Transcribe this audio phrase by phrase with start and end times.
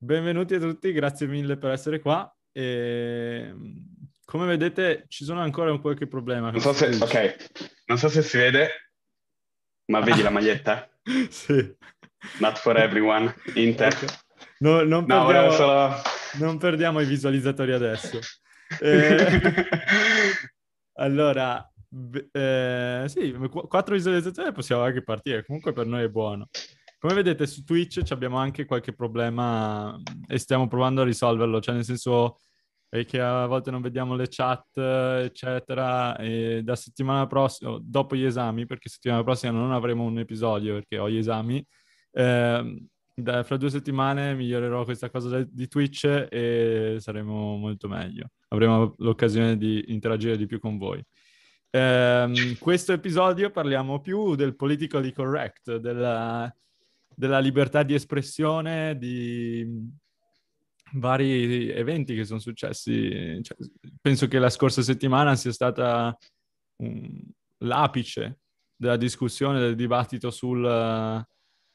[0.00, 2.32] Benvenuti a tutti, grazie mille per essere qua.
[2.52, 3.52] E,
[4.24, 6.52] come vedete ci sono ancora un qualche problema.
[6.52, 8.92] Non so se, ok, non so se si vede,
[9.86, 10.88] ma vedi la maglietta?
[11.28, 11.76] sì.
[12.38, 13.92] Not for everyone, Inter.
[13.92, 14.08] Okay.
[14.58, 15.94] No, non, perdiamo, no, solo...
[16.34, 18.18] non, perdiamo, i visualizzatori adesso.
[18.80, 19.40] Eh,
[20.96, 21.72] allora,
[22.32, 23.32] eh, sì,
[23.66, 26.50] quattro visualizzazioni possiamo anche partire, comunque per noi è buono.
[27.00, 31.84] Come vedete su Twitch abbiamo anche qualche problema e stiamo provando a risolverlo, cioè nel
[31.84, 32.38] senso
[32.90, 38.66] che a volte non vediamo le chat, eccetera, e da settimana prossima, dopo gli esami,
[38.66, 41.64] perché settimana prossima non avremo un episodio perché ho gli esami,
[42.12, 48.30] eh, da, fra due settimane migliorerò questa cosa di Twitch e saremo molto meglio.
[48.48, 51.04] Avremo l'occasione di interagire di più con voi.
[51.70, 56.52] Eh, questo episodio parliamo più del politically correct, della
[57.18, 59.66] della libertà di espressione, di
[60.92, 63.40] vari eventi che sono successi.
[63.42, 63.56] Cioè,
[64.00, 66.16] penso che la scorsa settimana sia stata
[66.76, 68.38] um, l'apice
[68.76, 71.26] della discussione, del dibattito sul,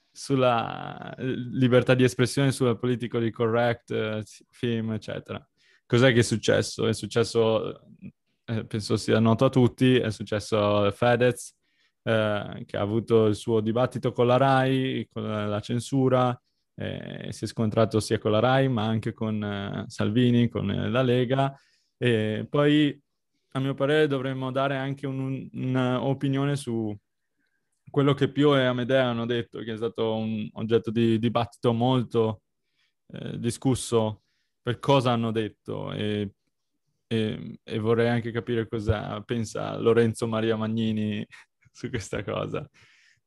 [0.09, 5.45] sulla libertà di espressione, sulla politically correct uh, film, eccetera.
[5.85, 6.87] Cos'è che è successo?
[6.87, 7.81] È successo,
[8.45, 11.53] eh, penso sia noto a tutti, è successo Fedez,
[12.03, 16.39] eh, che ha avuto il suo dibattito con la RAI, con la censura,
[16.75, 20.89] eh, si è scontrato sia con la RAI ma anche con eh, Salvini, con eh,
[20.89, 21.57] la Lega.
[21.97, 22.99] E poi,
[23.51, 26.95] a mio parere, dovremmo dare anche un, un'opinione su
[27.89, 32.41] quello che Pio e Amedea hanno detto, che è stato un oggetto di dibattito molto
[33.07, 34.23] eh, discusso
[34.61, 36.31] per cosa hanno detto e,
[37.05, 41.25] e, e, vorrei anche capire cosa pensa Lorenzo Maria Magnini
[41.73, 42.65] su questa cosa.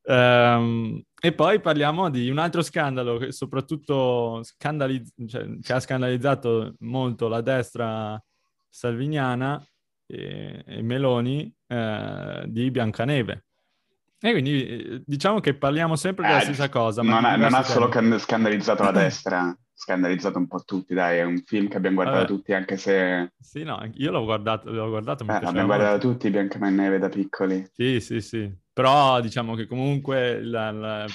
[0.09, 6.77] Um, e poi parliamo di un altro scandalo che soprattutto scandalizz- cioè, che ha scandalizzato
[6.81, 8.23] molto la destra
[8.69, 9.61] salviniana
[10.07, 13.47] e, e Meloni eh, di Biancaneve.
[14.21, 17.03] E quindi eh, diciamo che parliamo sempre della eh, stessa cosa.
[17.03, 19.57] non, ha, non ha solo scandalizzato la destra,
[19.87, 22.35] scandalizzato un po' tutti, dai, è un film che abbiamo guardato Vabbè.
[22.35, 23.33] tutti, anche se...
[23.39, 27.65] Sì, no, io l'ho guardato, l'ho guardato eh, Abbiamo guardato tutti Bianca Neve da piccoli.
[27.73, 28.53] Sì, sì, sì.
[28.73, 31.07] Però diciamo che comunque, la, la,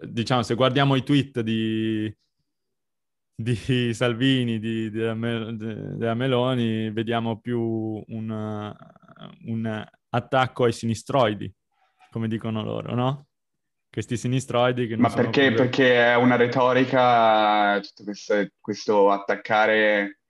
[0.00, 2.16] diciamo, se guardiamo i tweet di,
[3.34, 5.14] di Salvini, di, della,
[5.52, 8.74] della, Meloni, vediamo più un,
[9.46, 11.52] un attacco ai sinistroidi,
[12.12, 13.26] come dicono loro, no?
[13.92, 15.64] Questi sinistroidi che non Ma perché, proprio...
[15.64, 20.20] perché è una retorica, tutto questo, questo, attaccare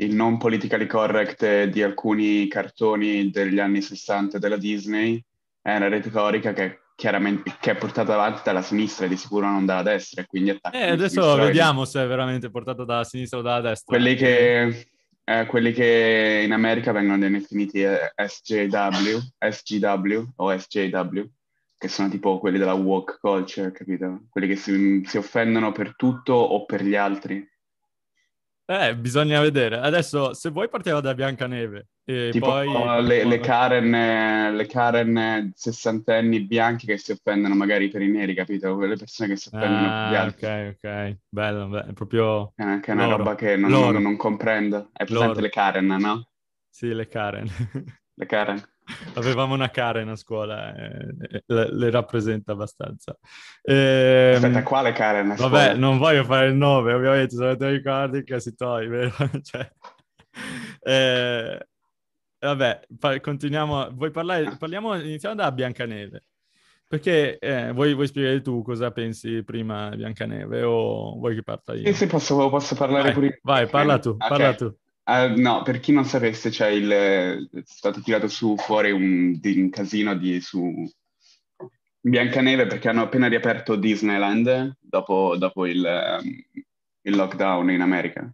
[0.00, 5.22] il non politically correct di alcuni cartoni degli anni 60 della Disney,
[5.60, 9.66] è una retorica che chiaramente che è portata avanti dalla sinistra e di sicuro non
[9.66, 13.42] dalla destra, e quindi attacca eh, adesso vediamo se è veramente portata dalla sinistra o
[13.42, 13.96] dalla destra.
[13.96, 14.88] Quelli che,
[15.22, 17.84] eh, quelli che in America vengono definiti
[18.16, 21.30] SJW, SGW o SJW
[21.82, 24.26] che sono tipo quelli della woke culture, capito?
[24.30, 27.44] Quelli che si, si offendono per tutto o per gli altri.
[28.64, 29.78] Eh, bisogna vedere.
[29.78, 31.88] Adesso, se vuoi, partiamo da Biancaneve.
[32.04, 33.02] E tipo poi...
[33.04, 38.76] le, le, Karen, le Karen sessantenni bianchi che si offendono magari per i neri, capito?
[38.76, 40.46] Quelle persone che si offendono ah, per gli ah, altri.
[40.46, 41.16] Ok, ok.
[41.28, 41.90] Bello, bello.
[41.90, 42.52] È proprio...
[42.54, 43.16] È anche una loro.
[43.16, 44.90] roba che non, non, non comprendo.
[44.92, 45.40] È presente loro.
[45.40, 46.28] le Karen, no?
[46.70, 47.48] Sì, le Karen.
[48.14, 48.62] le Karen.
[49.14, 53.16] Avevamo una Karen a scuola, eh, le, le, rappresenta abbastanza.
[53.62, 55.50] E, Aspetta, quale Karen a scuola?
[55.50, 59.12] Vabbè, non voglio fare il nome, ovviamente, se non ti ricordi che si toglie, vero?
[59.42, 59.70] cioè,
[60.80, 61.66] eh,
[62.40, 63.90] vabbè, pa- continuiamo.
[63.92, 64.56] Vuoi parlare?
[64.56, 66.24] Parliamo, iniziamo da Biancaneve.
[66.92, 71.72] Perché eh, vuoi, vuoi, spiegare tu cosa pensi prima di Biancaneve o vuoi che parta
[71.72, 71.86] io?
[71.86, 74.28] Sì, sì, posso, posso parlare vai, pure Vai, parla tu, okay.
[74.28, 74.76] parla tu.
[75.04, 79.70] Uh, no, per chi non sapesse, c'è il, è stato tirato su fuori un, un
[79.70, 80.88] casino di, su
[82.00, 85.84] Biancaneve perché hanno appena riaperto Disneyland dopo, dopo il,
[86.20, 86.44] um,
[87.02, 88.32] il, lockdown in America.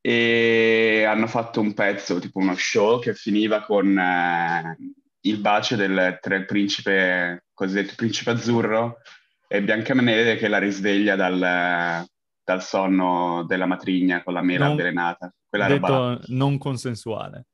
[0.00, 4.90] E hanno fatto un pezzo, tipo uno show, che finiva con uh,
[5.20, 8.98] il bacio del, il principe, cosiddetto principe azzurro,
[9.46, 12.06] e Biancaneve che la risveglia dal,
[12.50, 15.32] dal sonno della matrigna con la mela non, avvelenata.
[15.48, 17.46] Quella detto non consensuale.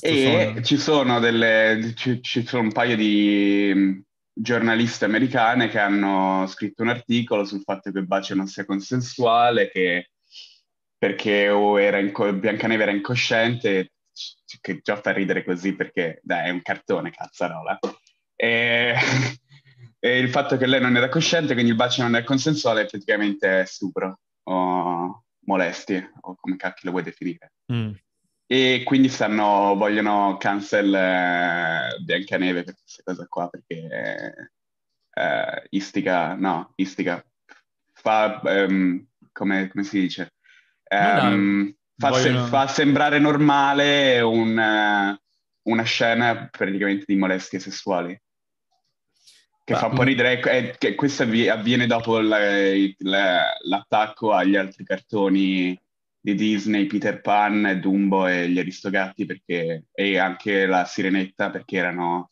[0.00, 0.62] E sono...
[0.62, 3.98] ci sono, delle, ci, ci sono un paio di mm,
[4.32, 9.70] giornaliste americane che hanno scritto un articolo sul fatto che il bacio non sia consensuale,
[9.70, 10.10] che
[10.96, 13.92] perché era in, Biancaneve era incosciente,
[14.60, 17.76] che già fa ridere così perché dai, è un cartone, cazzarola.
[18.36, 18.94] E,
[19.98, 23.64] e il fatto che lei non era cosciente, quindi il bacio non è consensuale, è
[23.64, 24.20] stupro.
[24.44, 27.52] o molestie, o come cacchio lo vuoi definire.
[27.72, 27.92] Mm.
[28.48, 34.52] E quindi stanno, vogliono cancel eh, Biancaneve per questa cosa qua, perché
[35.12, 37.24] eh, istiga, no, istiga,
[37.92, 40.34] fa, ehm, come, come, si dice,
[40.84, 42.44] ehm, fa, vogliono...
[42.44, 48.16] se, fa, sembrare normale un, uh, una scena praticamente di molestie sessuali.
[49.66, 52.38] Che Ma, fa un po' ridere, è, che questo avviene dopo la,
[52.98, 55.76] la, l'attacco agli altri cartoni
[56.20, 62.30] di Disney, Peter Pan, Dumbo e gli Aristogatti perché, e anche la Sirenetta perché erano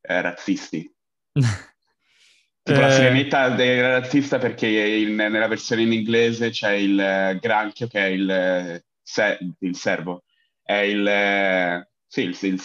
[0.00, 0.92] eh, razzisti.
[2.64, 2.80] Tipo eh...
[2.80, 8.00] la Sirenetta era razzista perché il, nella versione in inglese c'è il uh, granchio che
[8.00, 10.24] è il, se, il servo,
[10.60, 12.60] è il, sì, il,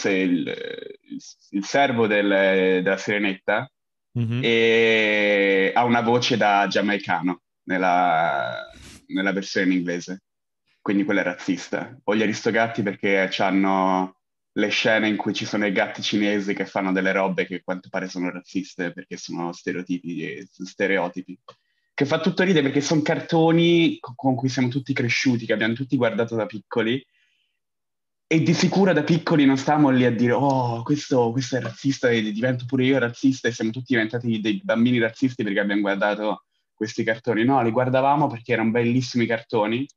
[1.52, 3.72] il servo del, della Sirenetta
[4.18, 4.40] mm-hmm.
[4.44, 8.70] e ha una voce da giamaicano nella,
[9.08, 10.24] nella versione in inglese,
[10.82, 11.98] quindi quella è razzista.
[12.06, 14.16] O gli Aristogatti perché hanno
[14.58, 17.62] le scene in cui ci sono i gatti cinesi che fanno delle robe che a
[17.64, 21.40] quanto pare sono razziste perché sono stereotipi, stereotipi.
[21.94, 25.98] Che fa tutto ridere perché sono cartoni con cui siamo tutti cresciuti, che abbiamo tutti
[25.98, 27.04] guardato da piccoli
[28.30, 32.10] e di sicuro da piccoli non stavamo lì a dire oh, questo, questo è razzista
[32.10, 36.44] e divento pure io razzista e siamo tutti diventati dei bambini razzisti perché abbiamo guardato
[36.74, 37.46] questi cartoni.
[37.46, 39.88] No, li guardavamo perché erano bellissimi cartoni,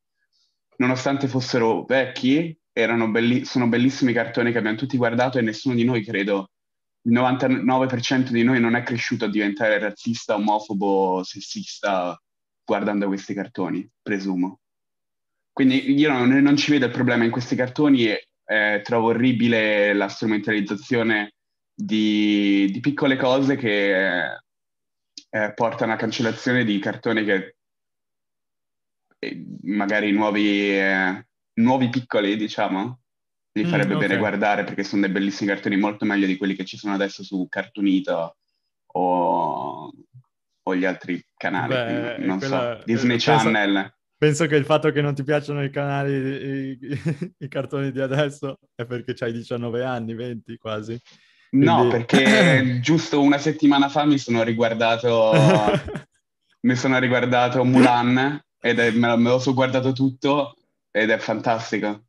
[0.76, 6.04] nonostante fossero vecchi, belli- sono bellissimi cartoni che abbiamo tutti guardato e nessuno di noi,
[6.04, 6.50] credo,
[7.02, 12.20] il 99% di noi non è cresciuto a diventare razzista, omofobo, sessista
[12.64, 14.60] guardando questi cartoni, presumo.
[15.60, 19.92] Quindi io non, non, ci vedo il problema in questi cartoni e eh, trovo orribile
[19.92, 21.34] la strumentalizzazione
[21.74, 24.24] di, di piccole cose che
[25.28, 27.56] eh, portano a cancellazione di cartoni che
[29.18, 31.26] eh, magari nuovi, eh,
[31.56, 33.00] nuovi piccoli, diciamo,
[33.52, 34.08] li mm, farebbe mm, okay.
[34.08, 37.22] bene guardare perché sono dei bellissimi cartoni molto meglio di quelli che ci sono adesso
[37.22, 38.36] su Cartoonito
[38.92, 39.92] o,
[40.62, 45.00] o gli altri canali, Beh, non quella, so, Disney Channel penso che il fatto che
[45.00, 46.78] non ti piacciono i canali, i,
[47.38, 51.00] i, cartoni di adesso è perché hai 19 anni, 20 quasi.
[51.49, 51.67] Quindi...
[51.67, 55.32] No, perché giusto una settimana fa mi sono riguardato,
[56.61, 60.55] mi sono riguardato Mulan ed è, me, me lo sono guardato tutto
[60.90, 62.05] ed è fantastico.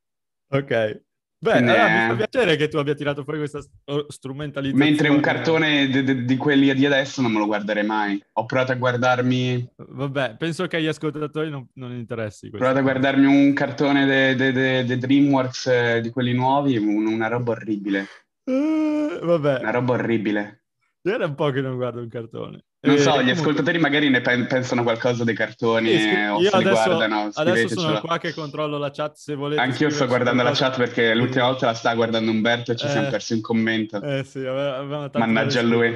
[0.49, 1.03] Ok.
[1.43, 3.61] Beh, allora, mi fa piacere che tu abbia tirato fuori questa
[4.09, 4.89] strumentalizzazione.
[4.89, 8.23] Mentre un cartone di, di, di, quelli di adesso non me lo guarderei mai.
[8.33, 9.73] Ho provato a guardarmi...
[9.75, 12.45] Vabbè, penso che agli ascoltatori non, non interessi.
[12.53, 17.53] Ho provato a guardarmi un cartone di DreamWorks eh, di quelli nuovi, un, una roba
[17.53, 18.05] orribile.
[18.43, 19.61] Uh, vabbè.
[19.61, 20.65] Una roba orribile.
[21.01, 22.65] Era un po' che non guardo un cartone.
[22.83, 26.49] Non so, eh, gli ascoltatori magari ne pe- pensano qualcosa dei cartoni sì, o io
[26.49, 27.29] se adesso, guardano.
[27.31, 29.61] Adesso sono qua che controllo la chat se volete.
[29.61, 32.89] Anch'io sto guardando la chat perché l'ultima volta la sta guardando Umberto e ci eh,
[32.89, 34.01] siamo persi un commento.
[34.01, 35.95] Eh sì, avevamo Mannaggia a lui.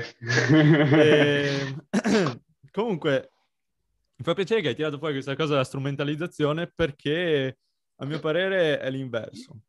[0.92, 1.76] E...
[2.72, 3.32] Comunque,
[4.18, 7.58] mi fa piacere che hai tirato fuori questa cosa della strumentalizzazione perché
[7.96, 9.62] a mio parere è l'inverso.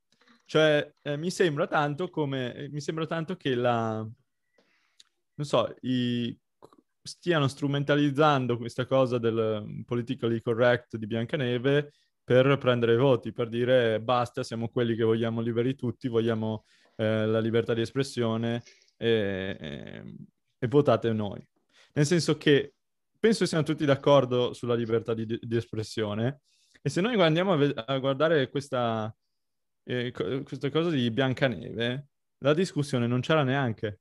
[0.45, 2.69] Cioè, eh, mi sembra tanto come...
[2.71, 4.07] Mi sembra tanto che la...
[5.39, 6.37] Non so, i
[7.07, 11.93] stiano strumentalizzando questa cosa del mm, politically correct di Biancaneve
[12.23, 16.65] per prendere voti, per dire basta, siamo quelli che vogliamo liberi tutti, vogliamo
[16.97, 18.63] eh, la libertà di espressione
[18.97, 20.15] e, e,
[20.59, 21.47] e, votate noi.
[21.93, 22.75] Nel senso che
[23.19, 26.41] penso siamo tutti d'accordo sulla libertà di, di espressione
[26.83, 29.15] e se noi andiamo a, ve- a guardare questa,
[29.85, 32.09] eh, questa cosa di Biancaneve,
[32.39, 34.01] la discussione non c'era neanche.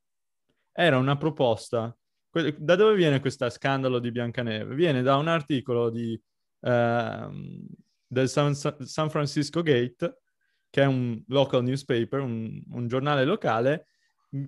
[0.71, 1.95] Era una proposta
[2.42, 4.75] da dove viene questo scandalo di Biancaneve?
[4.75, 6.20] Viene da un articolo di,
[6.60, 7.68] uh,
[8.08, 10.20] del San, San, Francisco Gate,
[10.70, 13.88] che è un local newspaper, un, un giornale locale,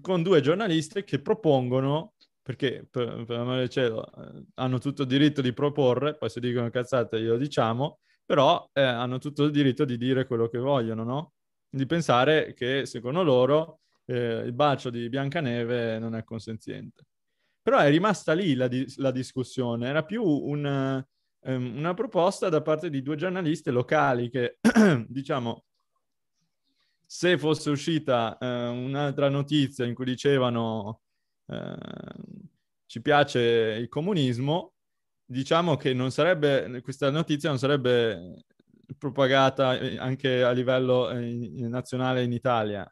[0.02, 5.08] con due giornalisti che propongono, perché per, per amore del cielo eh, hanno tutto il
[5.08, 9.86] diritto di proporre, poi se dicono cazzate glielo diciamo, però eh, hanno tutto il diritto
[9.86, 11.34] di dire quello che vogliono, no?
[11.70, 17.04] Di pensare che secondo loro eh, il bacio di Biancaneve non è consenziente.
[17.68, 21.06] Però è rimasta lì la, di- la discussione, era più una,
[21.48, 24.60] um, una proposta da parte di due giornalisti locali che,
[25.06, 25.66] diciamo,
[27.06, 31.02] se fosse uscita uh, un'altra notizia in cui dicevano
[31.48, 31.76] uh,
[32.86, 34.76] ci piace il comunismo,
[35.26, 38.46] diciamo che sarebbe, questa notizia non sarebbe
[38.98, 42.90] propagata eh, anche a livello eh, nazionale in Italia.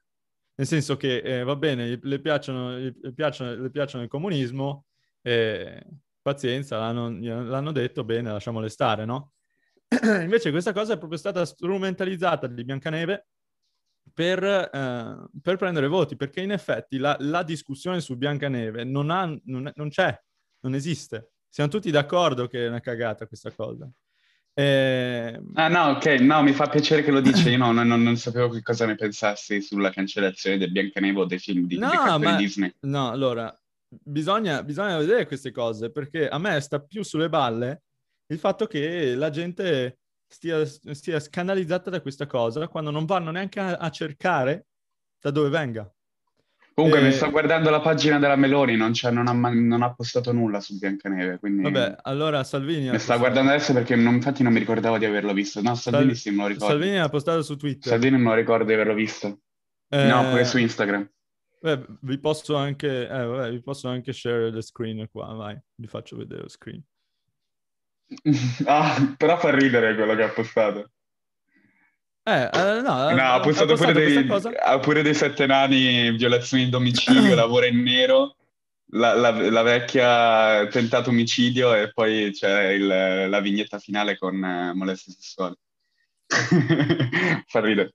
[0.57, 4.85] Nel senso che eh, va bene, le piacciono, le, piacciono, le piacciono il comunismo,
[5.21, 5.85] eh,
[6.21, 9.33] pazienza, l'hanno, l'hanno, detto, bene, lasciamole stare, no?
[10.21, 13.27] invece questa cosa è proprio stata strumentalizzata di Biancaneve
[14.13, 19.25] per, eh, per prendere voti, perché in effetti la, la discussione su Biancaneve non, ha,
[19.45, 20.17] non, non c'è,
[20.61, 21.31] non esiste.
[21.49, 23.89] Siamo tutti d'accordo che è una cagata questa cosa.
[24.57, 25.37] Eh...
[25.55, 28.47] Ah no, ok, no, mi fa piacere che lo dici, io no, non, non, sapevo
[28.47, 32.35] che cosa ne pensassi sulla cancellazione del Biancaneve o dei film di, no, ma...
[32.37, 32.73] Disney.
[32.81, 33.53] No, allora,
[33.89, 37.83] bisogna, bisogna vedere queste cose, perché a me sta più sulle balle
[38.27, 43.59] il fatto che la gente stia, stia scandalizzata da questa cosa quando non vanno neanche
[43.59, 44.67] a, a cercare
[45.19, 45.89] da dove venga.
[46.75, 50.59] Comunque, mi sto guardando la pagina della Meloni, non, non, ha, non, ha, postato nulla
[50.59, 51.39] su Biancaneve.
[51.39, 51.61] Quindi...
[51.61, 52.89] Vabbè, allora Salvini.
[52.89, 55.61] Mi sto guardando adesso perché non, infatti non mi ricordavo di averlo visto.
[55.61, 56.17] No, Salvini Sal...
[56.17, 56.73] sì, me lo ricordo.
[56.73, 57.93] Salvini ha postato su Twitter.
[57.93, 59.39] Salvini me lo ricordo di averlo visto.
[59.87, 60.03] Eh...
[60.05, 61.09] No, pure su Instagram.
[61.61, 65.87] Beh, vi posso anche, eh, vabbè, vi posso anche share the screen qua, vai, vi
[65.87, 66.83] faccio vedere lo screen.
[68.67, 70.91] ah, però fa ridere quello che ha postato.
[72.27, 76.71] Eh, eh, no, no, ha postato, pure, dei, ha pure dei sette nani, violazioni di
[76.71, 78.37] domicilio, lavoro in nero,
[78.93, 84.73] la, la, la, vecchia tentato omicidio e poi c'è il, la vignetta finale con eh,
[84.73, 85.55] molestie sessuali.
[87.45, 87.93] Fa ridere.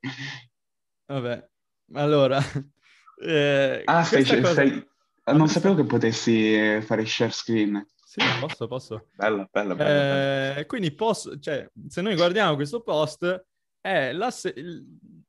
[1.07, 1.49] Vabbè,
[1.95, 2.41] allora...
[3.23, 4.53] Eh, ah, stai, cosa...
[4.53, 4.89] stai...
[5.35, 7.87] Non sapevo che potessi fare share screen.
[8.03, 9.09] Sì, posso, posso.
[9.15, 10.59] Bello, bello, bello.
[10.59, 13.45] Eh, quindi posso, cioè, se noi guardiamo questo post
[13.81, 14.87] è la, il,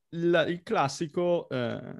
[0.10, 1.96] il, classico, eh,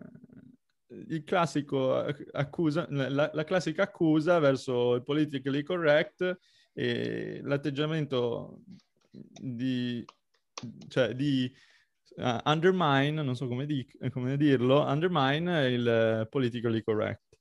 [1.08, 6.38] il classico accusa, la, la, classica accusa verso il politically correct
[6.74, 8.62] e l'atteggiamento
[9.10, 10.04] di,
[10.88, 11.52] cioè di
[12.18, 17.38] uh, undermine, non so come, di, come dirlo, undermine il politically correct.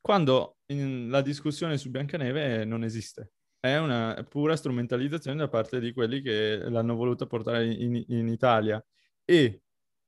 [0.00, 6.22] Quando la discussione su Biancaneve non esiste è una pura strumentalizzazione da parte di quelli
[6.22, 8.82] che l'hanno voluta portare in, in Italia.
[9.24, 9.62] E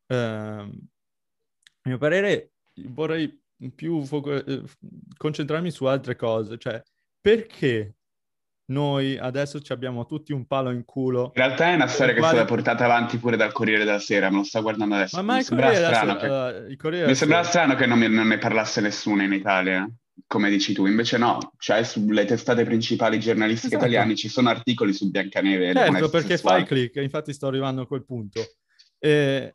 [0.07, 0.89] ehm,
[1.83, 2.53] a mio parere
[2.87, 3.41] vorrei
[3.75, 4.63] più foco- eh,
[5.17, 6.83] concentrarmi su altre cose, cioè
[7.21, 7.97] perché
[8.73, 11.33] noi adesso ci abbiamo tutti un palo in culo.
[11.35, 12.29] In realtà è una storia quale...
[12.29, 15.17] che è stata portata avanti pure dal Corriere della Sera, me lo sto guardando adesso.
[15.17, 16.27] Ma, ma mi sembra strano, che...
[16.27, 19.87] Uh, mi sembra strano che non, mi, non ne parlasse nessuno in Italia
[20.27, 23.91] come dici tu, invece no, cioè sulle testate principali giornalistiche esatto.
[23.91, 25.73] italiane ci sono articoli su Biancaneve.
[25.73, 26.61] Certo, perché sessuali.
[26.61, 28.41] fai click, infatti sto arrivando a quel punto.
[28.99, 29.55] Eh,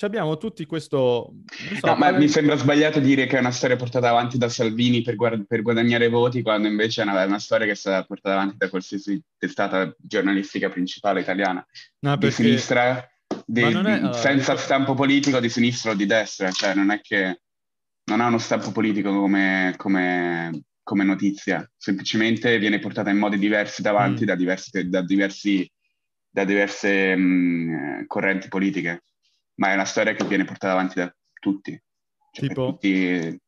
[0.00, 1.34] abbiamo tutti questo...
[1.80, 5.02] So, no, ma mi sembra sbagliato dire che è una storia portata avanti da Salvini
[5.02, 8.04] per, guard- per guadagnare voti, quando invece è una, è una, storia che è stata
[8.04, 11.64] portata avanti da qualsiasi testata giornalistica principale italiana.
[12.00, 12.42] No, perché...
[12.42, 13.06] Di sinistra,
[13.44, 14.10] di, è...
[14.12, 17.40] senza stampo politico di sinistra o di destra, cioè non è che
[18.04, 23.82] non ha uno stampo politico come, come, come notizia, semplicemente viene portata in modi diversi
[23.82, 24.26] davanti mm.
[24.26, 25.70] da, diversi, da, diversi,
[26.28, 29.04] da diverse mh, correnti politiche,
[29.56, 31.80] ma è una storia che viene portata avanti da tutti.
[32.30, 32.66] Cioè, tipo?
[32.66, 33.40] Tutti,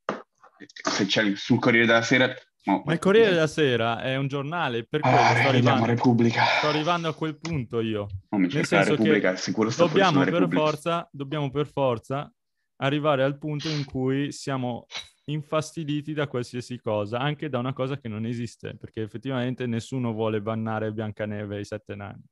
[0.66, 2.32] se c'è sul Corriere della Sera...
[2.64, 6.42] No, ma il Corriere della Sera è un giornale, per ah, sto, arrivando, Repubblica.
[6.58, 8.08] sto arrivando a quel punto io.
[8.30, 12.32] Non mi Nel senso Repubblica, sicuro dobbiamo per, forza, dobbiamo per forza
[12.76, 14.87] arrivare al punto in cui siamo
[15.26, 20.40] infastiditi da qualsiasi cosa, anche da una cosa che non esiste, perché effettivamente nessuno vuole
[20.40, 22.23] bannare Biancaneve ai sette nani.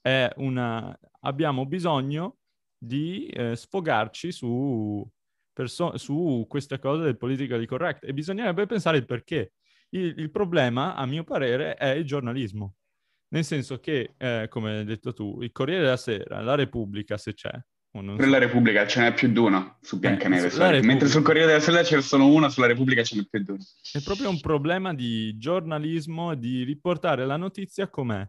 [0.00, 0.96] È una...
[1.20, 2.38] Abbiamo bisogno
[2.76, 5.08] di eh, sfogarci su,
[5.52, 9.52] perso- su questa cosa del politically correct e bisognerebbe pensare il perché.
[9.90, 12.74] Il, il problema, a mio parere, è il giornalismo.
[13.28, 17.34] Nel senso che, eh, come hai detto tu, il Corriere della Sera, la Repubblica, se
[17.34, 17.50] c'è,
[18.16, 21.60] per la Repubblica ce n'è più di uno su Biancaneve, eh, mentre sul Corriere della
[21.60, 23.62] Sera ce ne sono uno, sulla Repubblica ce n'è più di uno.
[23.92, 28.28] È proprio un problema di giornalismo, di riportare la notizia com'è.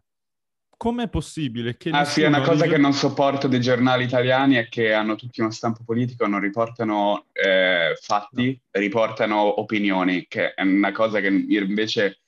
[0.77, 1.89] Com'è possibile che...
[1.89, 5.41] Ah sì, è una cosa che non sopporto dei giornali italiani è che hanno tutti
[5.41, 8.79] uno stampo politico, non riportano eh, fatti, no.
[8.79, 12.19] riportano opinioni, che è una cosa che invece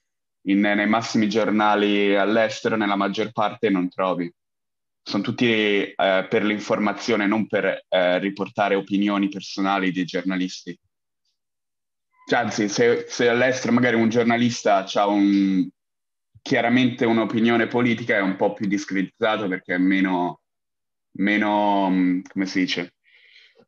[0.48, 4.34] in, nei massimi giornali all'estero, nella maggior parte, non trovi
[5.08, 10.78] sono tutti eh, per l'informazione, non per eh, riportare opinioni personali dei giornalisti.
[12.28, 15.66] Cioè, anzi, se, se, all'estero magari un giornalista ha un,
[16.42, 20.42] chiaramente un'opinione politica è un po' più discreditato perché è meno,
[21.12, 22.96] meno mm, come si dice,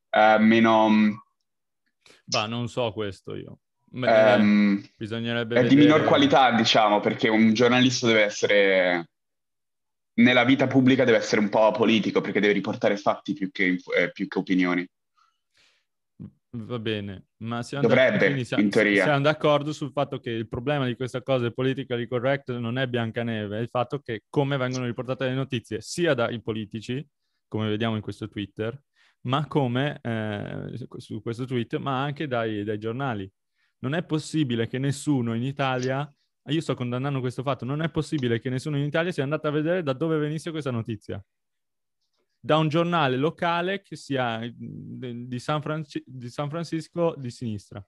[0.10, 0.90] uh, meno...
[0.90, 1.12] Mm,
[2.26, 3.60] bah, non so questo io.
[3.92, 5.70] Um, bisognerebbe È vedere...
[5.70, 9.10] di minor qualità, diciamo, perché un giornalista deve essere
[10.20, 14.12] nella vita pubblica deve essere un po' politico perché deve riportare fatti più che, eh,
[14.12, 14.88] più che opinioni.
[16.52, 19.04] Va bene, ma siamo, Dovrebbe, siamo, in teoria.
[19.04, 22.88] siamo d'accordo sul fatto che il problema di questa cosa è politically correct non è
[22.88, 27.08] Biancaneve, è il fatto che come vengono riportate le notizie sia dai politici,
[27.48, 28.82] come vediamo in questo Twitter,
[29.22, 33.32] ma come eh, su questo tweet, ma anche dai, dai giornali.
[33.82, 36.12] Non è possibile che nessuno in Italia,
[36.50, 39.52] io sto condannando questo fatto, non è possibile che nessuno in Italia sia andato a
[39.52, 41.24] vedere da dove venisse questa notizia
[42.40, 47.86] da un giornale locale che sia di San, Franci- di San Francisco di sinistra.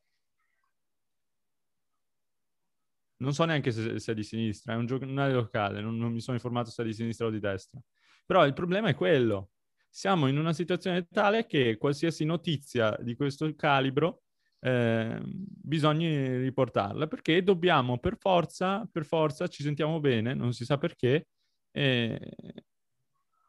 [3.18, 6.36] Non so neanche se, è di sinistra, è un giornale locale, non, non, mi sono
[6.36, 7.80] informato se è di sinistra o di destra.
[8.25, 9.51] Però il problema è quello.
[9.88, 14.24] Siamo in una situazione tale che qualsiasi notizia di questo calibro
[14.62, 20.77] eh, bisogna riportarla perché dobbiamo per forza, per forza, ci sentiamo bene, non si sa
[20.77, 21.27] perché,
[21.72, 22.36] eh,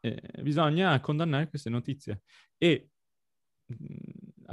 [0.01, 2.21] eh, bisogna condannare queste notizie.
[2.57, 2.89] E
[3.67, 3.75] mh,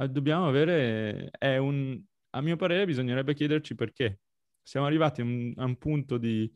[0.02, 2.00] mm, dobbiamo avere, è un,
[2.31, 4.21] a mio parere bisognerebbe chiederci perché.
[4.62, 6.52] Siamo arrivati a un, a un punto di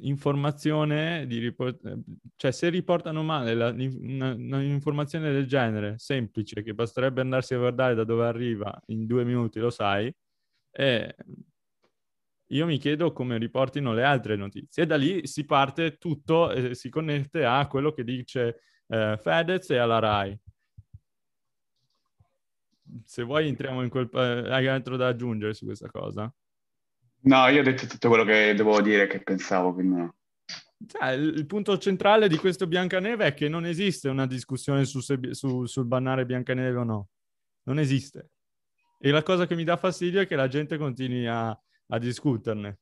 [0.00, 1.98] informazione, di riport-
[2.36, 7.94] cioè se riportano male la, una, un'informazione del genere, semplice, che basterebbe andarsi a guardare
[7.94, 10.12] da dove arriva in due minuti, lo sai,
[10.72, 11.14] e
[12.52, 14.82] io mi chiedo come riportino le altre notizie.
[14.82, 19.70] E da lì si parte tutto e si connette a quello che dice eh, Fedez
[19.70, 20.38] e alla RAI.
[23.04, 24.08] Se vuoi entriamo in quel...
[24.12, 26.32] Eh, hai altro da aggiungere su questa cosa?
[27.22, 30.08] No, io ho detto tutto quello che dovevo dire, che pensavo, quindi.
[30.86, 35.18] Cioè, il, punto centrale di questo Biancaneve è che non esiste una discussione su se,
[35.32, 37.08] su, sul bannare Biancaneve o no.
[37.64, 38.30] Non esiste.
[38.98, 42.78] E la cosa che mi dà fastidio è che la gente continui a, a discuterne.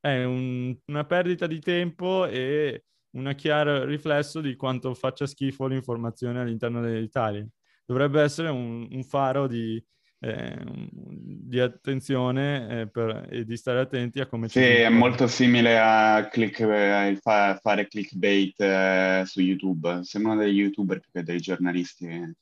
[0.00, 6.40] È un, una perdita di tempo e un chiaro riflesso di quanto faccia schifo l'informazione
[6.40, 7.46] all'interno dell'Italia.
[7.84, 9.82] Dovrebbe essere un, un faro di,
[10.24, 10.56] eh,
[10.90, 16.28] di attenzione eh, per, e di stare attenti a come sì, è molto simile a,
[16.28, 20.00] click, fa, fare clickbait eh, su YouTube.
[20.02, 22.34] Sembrano degli youtuber più che dei giornalisti.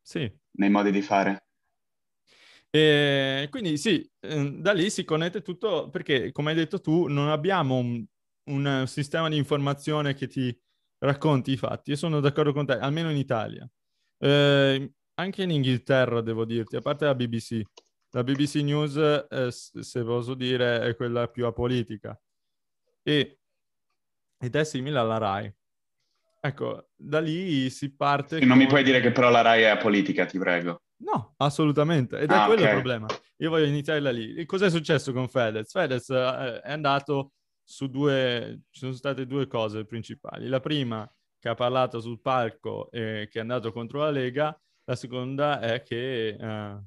[0.00, 0.32] Sì.
[0.52, 1.46] Nei modi di fare.
[2.70, 7.30] E quindi sì, ehm, da lì si connette tutto perché, come hai detto tu, non
[7.30, 8.04] abbiamo un,
[8.50, 10.56] un sistema di informazione che ti
[10.98, 11.90] racconti i fatti.
[11.90, 13.68] Io sono d'accordo con te, almeno in Italia.
[14.18, 17.60] Eh, anche in Inghilterra, devo dirti, a parte la BBC.
[18.10, 22.18] La BBC News, eh, se posso dire, è quella più apolitica.
[23.02, 23.40] E,
[24.38, 25.54] ed è simile alla RAI.
[26.40, 28.38] Ecco, da lì si parte...
[28.38, 28.58] Non con...
[28.58, 30.82] mi puoi dire che però la RAI è apolitica, ti prego.
[31.00, 32.18] No, assolutamente.
[32.18, 32.74] Ed è ah, quello okay.
[32.74, 33.06] il problema.
[33.38, 34.34] Io voglio iniziare da lì.
[34.34, 35.70] E cos'è successo con Fedez?
[35.70, 38.62] Fedez eh, è andato su due...
[38.70, 40.48] Ci sono state due cose principali.
[40.48, 44.58] La prima, che ha parlato sul palco e che è andato contro la Lega.
[44.88, 46.28] La seconda è che...
[46.28, 46.78] Eh,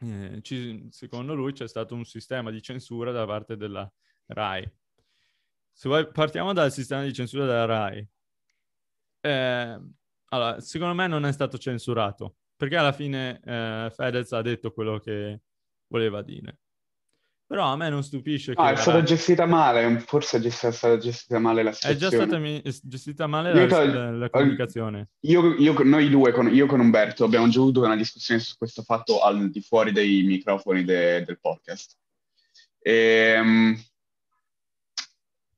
[0.00, 3.88] eh, ci, secondo lui c'è stato un sistema di censura da parte della
[4.26, 4.68] RAI.
[5.70, 8.08] Se vuoi, partiamo dal sistema di censura della RAI.
[9.20, 9.80] Eh,
[10.24, 14.98] allora, secondo me non è stato censurato perché alla fine eh, Fedez ha detto quello
[14.98, 15.40] che
[15.86, 16.58] voleva dire.
[17.52, 18.62] Però a me non stupisce che...
[18.62, 22.16] Ah, è stata gestita male, forse è stata gestita male la situazione.
[22.16, 23.84] È già stata gestita male la, to...
[23.84, 25.10] la, la, comunicazione.
[25.26, 28.80] Io, io, noi due, con, io con Umberto, abbiamo già avuto una discussione su questo
[28.80, 31.98] fatto al di fuori dei microfoni de, del podcast.
[32.78, 33.78] E, um,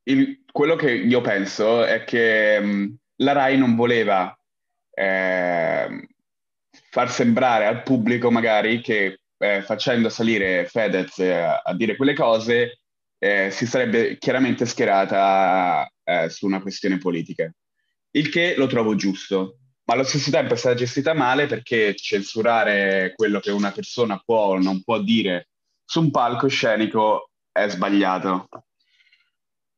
[0.03, 4.37] il, quello che io penso è che um, la RAI non voleva...
[4.91, 6.09] Eh,
[6.91, 12.79] far sembrare al pubblico magari che eh, facendo salire Fedez eh, a dire quelle cose
[13.19, 17.51] eh, si sarebbe chiaramente schierata eh, su una questione politica.
[18.11, 23.13] Il che lo trovo giusto, ma allo stesso tempo è stata gestita male perché censurare
[23.15, 25.49] quello che una persona può o non può dire
[25.85, 28.49] su un palcoscenico è sbagliato.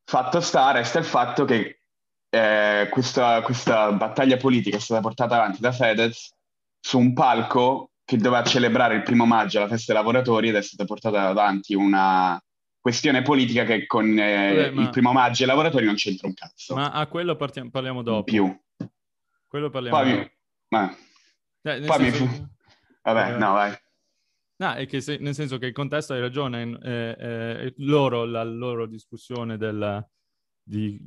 [0.03, 1.81] Fatto sta, resta il fatto che
[2.29, 6.33] eh, questa, questa battaglia politica è stata portata avanti da Fedez
[6.79, 10.61] su un palco che doveva celebrare il primo maggio la festa dei lavoratori ed è
[10.61, 12.41] stata portata avanti una
[12.79, 14.81] questione politica che con eh, Vabbè, ma...
[14.83, 16.73] il primo maggio i lavoratori non c'entra un cazzo.
[16.73, 18.23] Ma a quello partiamo, parliamo dopo.
[18.23, 18.57] Più.
[19.45, 20.21] Quello parliamo poi dopo.
[20.21, 20.31] Mi...
[20.69, 20.95] Ma...
[21.61, 22.23] Cioè, poi senso...
[22.23, 22.47] mi...
[23.03, 23.37] Vabbè, eh...
[23.37, 23.77] no, vai.
[24.55, 28.43] No, è che se, nel senso che il contesto hai ragione, eh, eh, loro, la
[28.45, 30.09] loro discussione del,
[30.67, 30.99] di,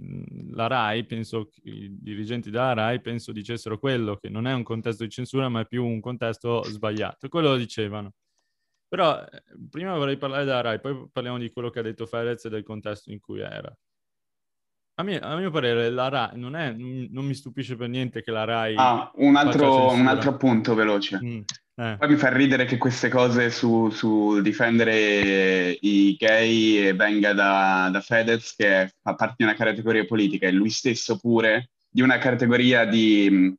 [0.52, 5.04] la RAI, penso i dirigenti della RAI, penso dicessero quello, che non è un contesto
[5.04, 7.28] di censura, ma è più un contesto sbagliato.
[7.28, 8.12] Quello lo dicevano.
[8.88, 12.46] Però eh, prima vorrei parlare della RAI, poi parliamo di quello che ha detto Ferez
[12.46, 13.72] e del contesto in cui era.
[14.94, 18.30] a mio, a mio parere la RAI non, è, non, mi stupisce per niente che
[18.30, 18.74] la RAI...
[18.76, 21.20] Ah, un altro, un altro appunto veloce.
[21.22, 21.40] Mm,
[21.80, 21.96] eh.
[21.98, 28.00] Poi mi fa ridere che queste cose su, su difendere i gay venga da, da,
[28.02, 32.84] Fedez, che fa parte di una categoria politica, e lui stesso pure, di una categoria
[32.84, 33.54] di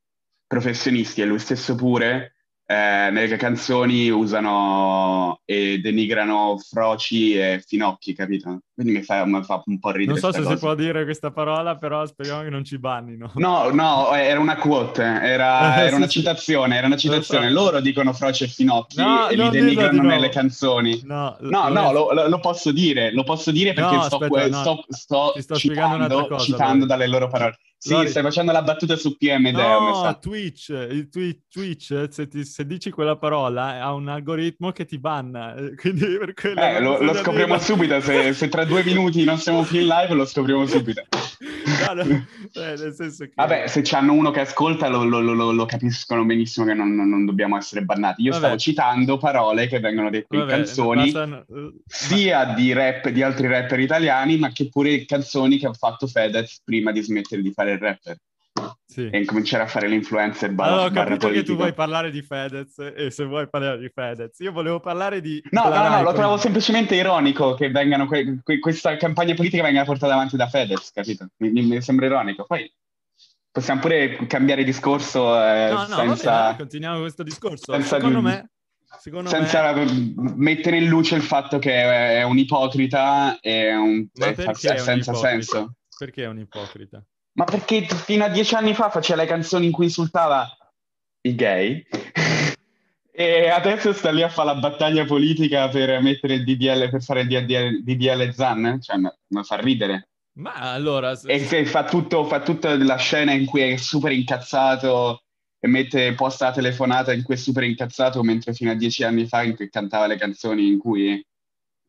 [0.46, 2.34] professionisti, e lui stesso pure
[2.72, 8.62] eh, nelle canzoni usano e denigrano froci e finocchi, capito?
[8.74, 10.20] Quindi mi fa, mi fa un po' ridere.
[10.20, 10.56] Non so se cosa.
[10.56, 13.32] si può dire questa parola, però speriamo che non ci bannino.
[13.36, 17.52] No, no, era una quote, era, era una citazione, era una citazione.
[17.52, 21.02] Loro dicono froci e finocchi no, e li denigrano nelle canzoni.
[21.04, 24.86] No, no, no lo, lo, posso dire, lo posso dire perché no, sto, aspetta, sto,
[24.88, 27.58] sto, sto citando, cosa, citando dalle loro parole.
[27.84, 28.10] Sì, Lori...
[28.10, 32.92] stai facendo la battuta su PM No, Twitch, il twi- Twitch se, ti, se, dici
[32.92, 35.56] quella parola, ha un algoritmo che ti banna.
[35.56, 38.00] Eh, quindi per quello eh, lo, lo scopriamo subito.
[38.00, 41.02] Se, se, tra due minuti non siamo più in live, lo scopriamo subito.
[41.40, 42.04] no, no,
[42.54, 43.32] eh, nel senso che...
[43.34, 47.58] Vabbè, se c'hanno uno che ascolta, lo, lo, lo capiscono benissimo che non, non, dobbiamo
[47.58, 48.22] essere bannati.
[48.22, 48.44] Io Vabbè.
[48.44, 51.46] stavo citando parole che vengono dette Vabbè, in canzoni, basta...
[51.88, 56.62] sia di rap di altri rapper italiani, ma che pure canzoni che ha fatto Fedez
[56.64, 58.18] prima di smettere di fare il rapper.
[58.86, 59.10] Sì.
[59.10, 62.78] E incominciare a fare l'influencer barra, Allora, ho capito che tu vuoi parlare di Fedez
[62.80, 64.38] e se vuoi parlare di Fedez.
[64.40, 65.42] Io volevo parlare di...
[65.52, 69.86] No, no, no, lo trovo semplicemente ironico che vengano que- que- questa campagna politica venga
[69.86, 71.30] portata avanti da Fedez, capito?
[71.38, 72.44] Mi, mi sembra ironico.
[72.46, 72.70] Poi
[73.50, 76.32] possiamo pure cambiare discorso eh, no, no, senza...
[76.32, 77.72] Vabbè, continuiamo questo discorso.
[77.72, 78.26] Senza Secondo di...
[78.26, 78.52] me...
[79.00, 80.14] Secondo senza me...
[80.36, 84.06] mettere in luce il fatto che è un ipocrita e un...
[84.14, 85.76] È senza senso.
[85.98, 87.02] Perché è un ipocrita?
[87.34, 90.48] Ma perché fino a dieci anni fa faceva le canzoni in cui insultava
[91.22, 91.86] i gay
[93.12, 97.22] e adesso sta lì a fare la battaglia politica per mettere il DDL, per fare
[97.22, 98.80] il DDL, DDL Zan?
[98.82, 100.10] Cioè, mi fa ridere.
[100.34, 101.20] Ma allora...
[101.26, 105.24] E fa, tutto, fa tutta la scena in cui è super incazzato
[105.60, 109.28] e mette posta la telefonata in cui è super incazzato mentre fino a dieci anni
[109.28, 111.24] fa in cui cantava le canzoni in cui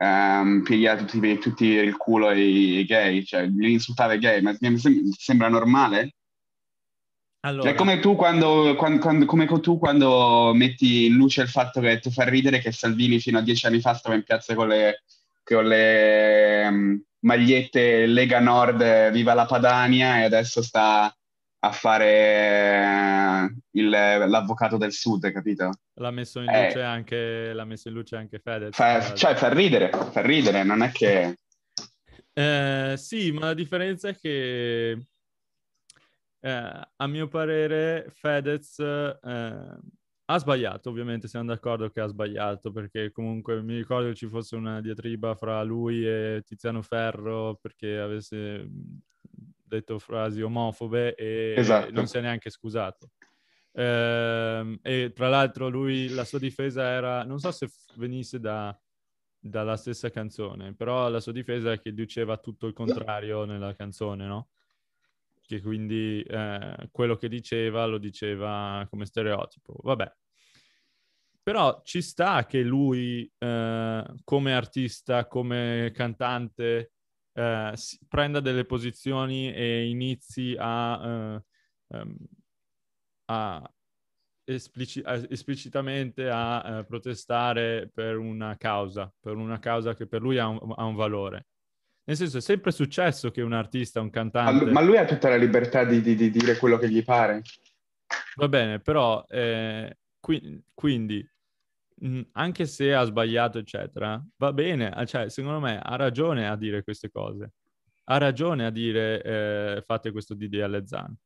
[0.02, 4.78] um, pigliare tutti, tutti, il culo ai, gay, cioè li insultava i gay, ma mi
[5.16, 6.14] sembra normale?
[7.44, 7.68] Allora.
[7.68, 11.98] Cioè, come tu quando, quando, quando, come tu quando metti in luce il fatto che
[11.98, 15.02] ti fa ridere che Salvini fino a dieci anni fa stava in piazza con le,
[15.42, 21.12] con le um, magliette Lega Nord Viva la Padania e adesso sta
[21.64, 25.70] a fare eh, il, l'avvocato del sud, capito?
[25.94, 28.74] L'ha messo in luce, eh, anche, l'ha messo in luce anche Fedez.
[28.74, 31.36] Fa, cioè, fa ridere, fa ridere, non è che...
[32.32, 34.90] Eh, sì, ma la differenza è che
[36.40, 39.18] eh, a mio parere Fedez eh,
[40.24, 44.56] ha sbagliato, ovviamente siamo d'accordo che ha sbagliato, perché comunque mi ricordo che ci fosse
[44.56, 48.68] una diatriba fra lui e Tiziano Ferro perché avesse
[49.76, 51.90] detto frasi omofobe e esatto.
[51.92, 53.10] non si è neanche scusato.
[53.72, 58.78] Eh, e tra l'altro lui, la sua difesa era, non so se venisse da,
[59.38, 64.26] dalla stessa canzone, però la sua difesa è che diceva tutto il contrario nella canzone,
[64.26, 64.48] no?
[65.44, 69.76] Che quindi eh, quello che diceva lo diceva come stereotipo.
[69.82, 70.12] Vabbè.
[71.42, 76.92] Però ci sta che lui, eh, come artista, come cantante,
[77.34, 77.72] eh,
[78.08, 81.44] prenda delle posizioni e inizi a, uh,
[81.96, 82.16] um,
[83.26, 83.72] a
[84.44, 90.48] esplici- esplicitamente a uh, protestare per una causa, per una causa che per lui ha
[90.48, 91.46] un, ha un, valore.
[92.04, 94.64] Nel senso, è sempre successo che un artista, un cantante...
[94.66, 97.42] Ma, lui ha tutta la libertà di, di, di dire quello che gli pare.
[98.34, 101.24] Va bene, però eh, qui, quindi
[102.32, 107.10] anche se ha sbagliato, eccetera, va bene, cioè, secondo me ha ragione a dire queste
[107.10, 107.52] cose.
[108.04, 111.16] Ha ragione a dire eh, fate questo DDL Zan.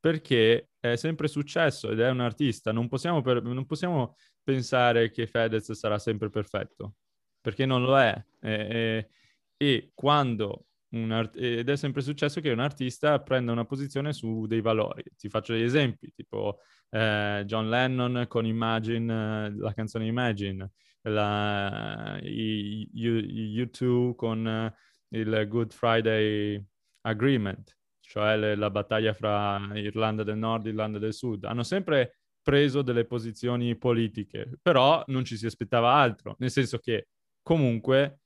[0.00, 2.70] Perché è sempre successo ed è un artista.
[2.72, 6.94] Non possiamo, per, non possiamo pensare che Fedez sarà sempre perfetto,
[7.40, 8.24] perché non lo è.
[8.40, 9.10] E, e,
[9.56, 14.60] e quando Art- ed è sempre successo che un artista prenda una posizione su dei
[14.60, 15.02] valori.
[15.16, 20.70] Ti faccio degli esempi, tipo eh, John Lennon con Imagine, la canzone Imagine,
[21.02, 24.74] la, i, i, U2 con
[25.08, 26.62] il Good Friday
[27.02, 31.44] Agreement, cioè le, la battaglia fra Irlanda del Nord e Irlanda del Sud.
[31.44, 37.08] Hanno sempre preso delle posizioni politiche, però non ci si aspettava altro, nel senso che
[37.42, 38.20] comunque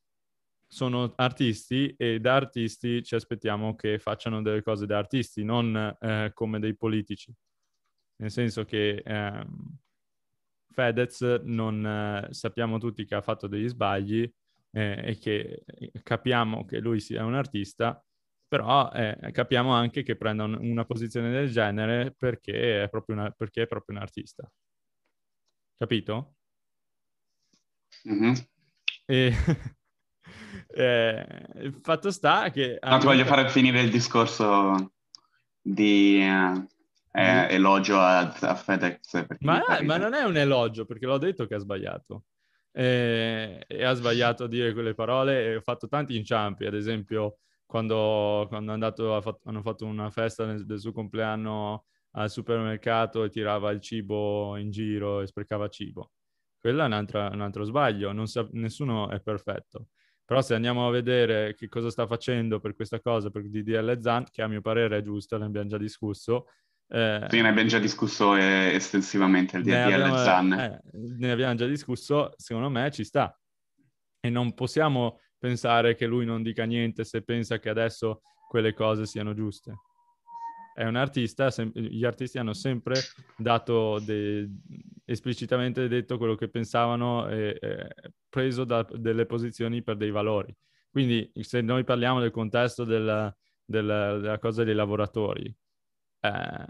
[0.72, 6.30] sono artisti e da artisti ci aspettiamo che facciano delle cose da artisti, non eh,
[6.32, 7.30] come dei politici.
[8.16, 9.46] Nel senso che eh,
[10.70, 14.22] Fedez non eh, sappiamo tutti che ha fatto degli sbagli
[14.70, 15.62] eh, e che
[16.02, 18.02] capiamo che lui sia un artista,
[18.48, 23.62] Però eh, capiamo anche che prenda un, una posizione del genere perché è, una, perché
[23.64, 24.50] è proprio un artista.
[25.76, 26.36] Capito?
[28.08, 28.34] Mm-hmm.
[29.04, 29.32] E...
[30.68, 32.78] eh, il fatto sta che...
[32.82, 34.92] No, ti voglio fare finire il discorso
[35.60, 36.66] di eh,
[37.12, 39.26] eh, elogio a, a FedEx.
[39.40, 42.24] Ma, ma, non è un elogio, perché l'ho detto che ha sbagliato.
[42.72, 47.36] E, e, ha sbagliato a dire quelle parole e ho fatto tanti inciampi, ad esempio
[47.66, 53.30] quando, quando andato, fatto, hanno fatto una festa nel, del suo compleanno al supermercato e
[53.30, 56.12] tirava il cibo in giro e sprecava cibo.
[56.58, 59.88] Quello è un altro, un altro sbaglio, sa, nessuno è perfetto.
[60.24, 64.26] Però se andiamo a vedere che cosa sta facendo per questa cosa, per DDL Zan,
[64.30, 66.46] che a mio parere è giusto, ne abbiamo già discusso.
[66.88, 70.52] Eh, sì, ne abbiamo già discusso eh, estensivamente il DDL abbiamo, Zan.
[70.52, 73.36] Eh, ne abbiamo già discusso, secondo me ci sta.
[74.20, 79.06] E non possiamo pensare che lui non dica niente se pensa che adesso quelle cose
[79.06, 79.74] siano giuste.
[80.74, 82.94] È un artista, sem- gli artisti hanno sempre
[83.36, 84.48] dato de-
[85.04, 87.88] esplicitamente detto quello che pensavano e, e
[88.28, 90.54] preso da delle posizioni per dei valori.
[90.90, 95.54] Quindi se noi parliamo del contesto del, del, della cosa dei lavoratori,
[96.20, 96.66] eh,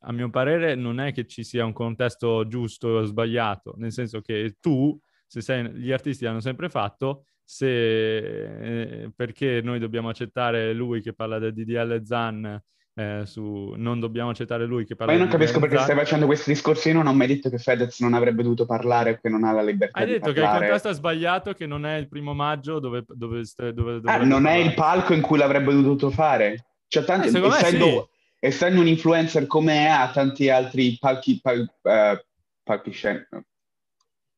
[0.00, 4.20] a mio parere non è che ci sia un contesto giusto o sbagliato, nel senso
[4.20, 10.72] che tu, se sei, gli artisti hanno sempre fatto, se, eh, perché noi dobbiamo accettare
[10.72, 12.62] lui che parla del DDL Zan
[12.98, 16.24] eh, su non dobbiamo accettare lui che parla Ma io non capisco perché stai facendo
[16.24, 16.88] questi discorsi.
[16.88, 19.52] Io non ho mai detto che Fedez non avrebbe dovuto parlare o che non ha
[19.52, 20.48] la libertà Hai di detto parlare.
[20.48, 23.04] che il contesto è sbagliato, che non è il primo maggio dove...
[23.06, 26.64] dove, dove, dove ah, non è il palco in cui l'avrebbe dovuto fare.
[26.88, 28.46] Cioè, tanti, eh, essendo, sì.
[28.46, 32.18] essendo, un influencer come è, ha tanti altri palchi, pal, uh,
[32.62, 32.92] palchi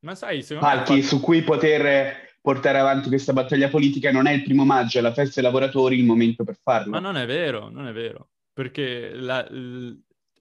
[0.01, 1.01] Ma sai, palchi me...
[1.01, 5.13] su cui poter portare avanti questa battaglia politica non è il primo maggio, è la
[5.13, 6.91] festa dei lavoratori il momento per farlo.
[6.91, 8.27] Ma non è vero, non è vero
[8.59, 9.47] perché la,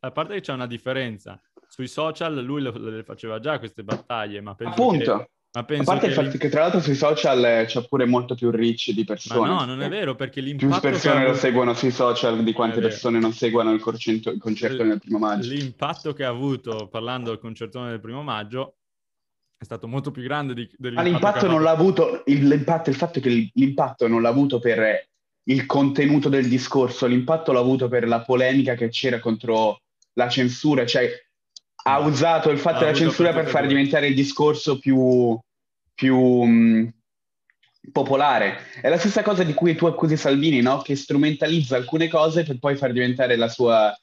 [0.00, 4.40] a parte che c'è una differenza, sui social lui le, le faceva già queste battaglie,
[4.40, 5.18] ma penso Appunto.
[5.18, 8.34] Che, ma penso a parte il fatto che tra l'altro sui social c'è pure molto
[8.34, 9.48] più reach di persone.
[9.48, 10.80] Ma no, non è vero, perché l'impatto...
[10.80, 14.88] Più persone lo seguono sui social di quante persone non seguono il, concerto, il concertone
[14.88, 15.52] del primo maggio.
[15.52, 18.78] L'impatto che ha avuto parlando del concertone del primo maggio
[19.56, 21.08] è stato molto più grande di, dell'impatto.
[21.08, 25.06] Ma l'impatto non l'ha avuto, il, l'impatto, il fatto che l'impatto non l'ha avuto per
[25.48, 29.80] il contenuto del discorso, l'impatto l'ha avuto per la polemica che c'era contro
[30.14, 31.10] la censura, cioè
[31.84, 35.38] ha usato il fatto della censura per, far diventare il discorso più,
[35.94, 36.92] più um,
[37.92, 38.58] popolare.
[38.80, 40.82] È la stessa cosa di cui tu accusi Salvini, no?
[40.82, 43.96] che strumentalizza alcune cose per poi far diventare la sua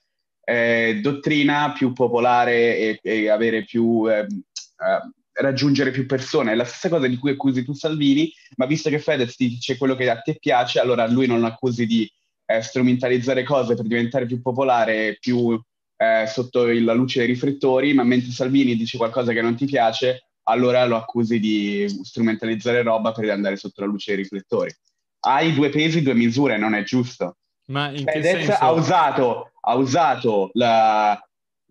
[0.43, 4.09] eh, dottrina più popolare e, e avere più...
[4.09, 6.51] Eh, eh, raggiungere più persone.
[6.51, 9.77] È la stessa cosa di cui accusi tu Salvini, ma visto che Fedez ti dice
[9.77, 12.09] quello che a te piace, allora lui non lo accusi di
[12.45, 15.59] eh, strumentalizzare cose per diventare più popolare, più
[15.97, 20.27] eh, sotto la luce dei riflettori, ma mentre Salvini dice qualcosa che non ti piace,
[20.43, 24.73] allora lo accusi di strumentalizzare roba per andare sotto la luce dei riflettori.
[25.21, 27.37] Hai due pesi, due misure, non è giusto.
[27.67, 28.57] Ma in Fedez senso?
[28.59, 31.19] ha usato, ha usato la,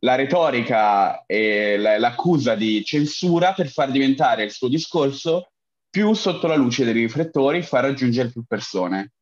[0.05, 5.51] la retorica e l'accusa di censura per far diventare il suo discorso
[5.89, 9.13] più sotto la luce dei riflettori, far raggiungere più persone.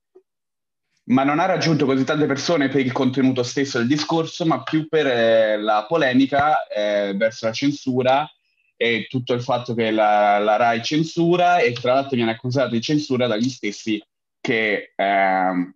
[1.05, 4.89] Ma non ha raggiunto così tante persone per il contenuto stesso del discorso, ma più
[4.89, 8.29] per eh, la polemica eh, verso la censura
[8.77, 12.81] e tutto il fatto che la, la, RAI censura e tra l'altro viene accusato di
[12.81, 14.03] censura dagli stessi
[14.41, 15.75] che eh,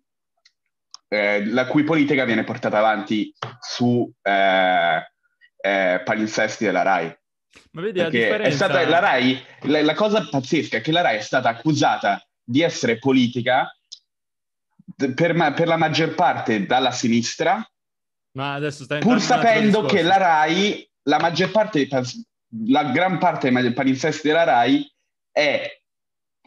[1.09, 5.07] eh, la cui politica viene portata avanti su eh,
[5.57, 7.19] eh, palinsesti della RAI.
[7.73, 8.49] Ma vedi la differenza...
[8.49, 12.25] È stata la RAI, la, la, cosa pazzesca è che la RAI è stata accusata
[12.43, 13.71] di essere politica
[14.97, 17.67] per, per la maggior parte dalla sinistra,
[18.33, 21.89] Ma adesso stai pur sapendo che la RAI, la maggior parte,
[22.67, 24.91] la gran parte dei palinsesti della RAI
[25.31, 25.81] è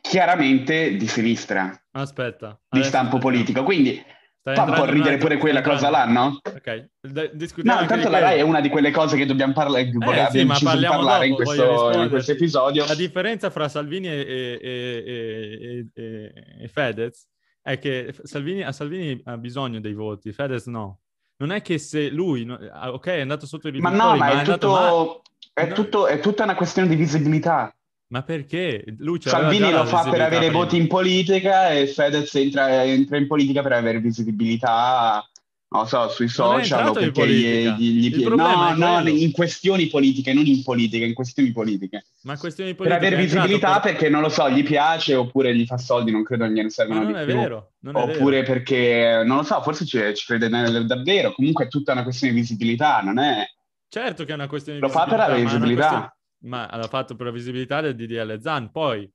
[0.02, 1.80] chiaramente di sinistra.
[1.92, 2.60] Aspetta.
[2.70, 3.32] Di stampo aspetta.
[3.32, 3.64] politico.
[3.64, 4.04] Quindi
[4.42, 6.40] Fa un po' ridere pure quella cosa là, no?
[6.44, 7.78] Ok, D- discutiamo.
[7.78, 10.88] No, intanto la RAI è una di quelle cose che dobbiamo parlare, eh, sì, parlare
[10.88, 12.86] dopo, in, questo, in questo episodio.
[12.86, 17.28] La differenza fra Salvini e, e, e, e Fedez
[17.62, 21.02] è che Salvini, a Salvini ha bisogno dei voti, Fedez no.
[21.38, 24.34] Non è che se lui, ah, ok, è andato sotto i riflettori, ma no, ma,
[24.34, 25.64] ma è, tutto, ma...
[25.64, 27.74] È, tutto, è tutta una questione di visibilità.
[28.10, 28.84] Ma perché?
[28.98, 30.64] Lui Salvini lo fa per avere prima.
[30.64, 35.24] voti in politica e Fedez entra, entra, in politica per avere visibilità
[35.72, 40.48] non so, sui social o perché gli, gli, gli No, no, in questioni politiche, non
[40.48, 42.06] in politica, in questioni politiche.
[42.24, 43.00] Ma questioni politiche...
[43.00, 43.92] Per avere visibilità per...
[43.92, 47.14] perché, non lo so, gli piace oppure gli fa soldi, non credo gliene servano non
[47.14, 47.36] di è più.
[47.36, 48.54] Vero, non è oppure vero.
[48.54, 50.50] perché, non lo so, forse ci, ci crede
[50.86, 51.34] davvero.
[51.34, 53.46] Comunque è tutta una questione di visibilità, non è...
[53.88, 55.18] Certo che è una questione di lo visibilità.
[55.18, 56.19] Lo fa per la visibilità.
[56.42, 58.72] Ma, l'ha fatto per la visibilità del DDL Zan.
[58.72, 59.12] Poi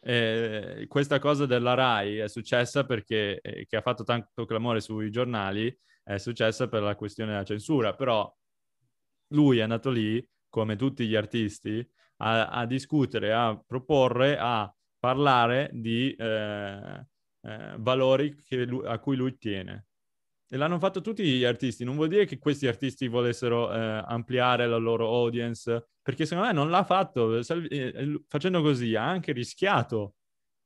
[0.00, 5.10] eh, questa cosa della RAI è successa perché, eh, che ha fatto tanto clamore sui
[5.10, 8.32] giornali, è successa per la questione della censura, però
[9.28, 11.86] lui è andato lì, come tutti gli artisti,
[12.18, 17.06] a, a discutere, a proporre, a parlare di eh,
[17.42, 18.34] eh, valori
[18.66, 19.87] lui, a cui lui tiene.
[20.50, 24.66] E l'hanno fatto tutti gli artisti, non vuol dire che questi artisti volessero eh, ampliare
[24.66, 30.14] la loro audience, perché secondo me non l'ha fatto, eh, facendo così ha anche rischiato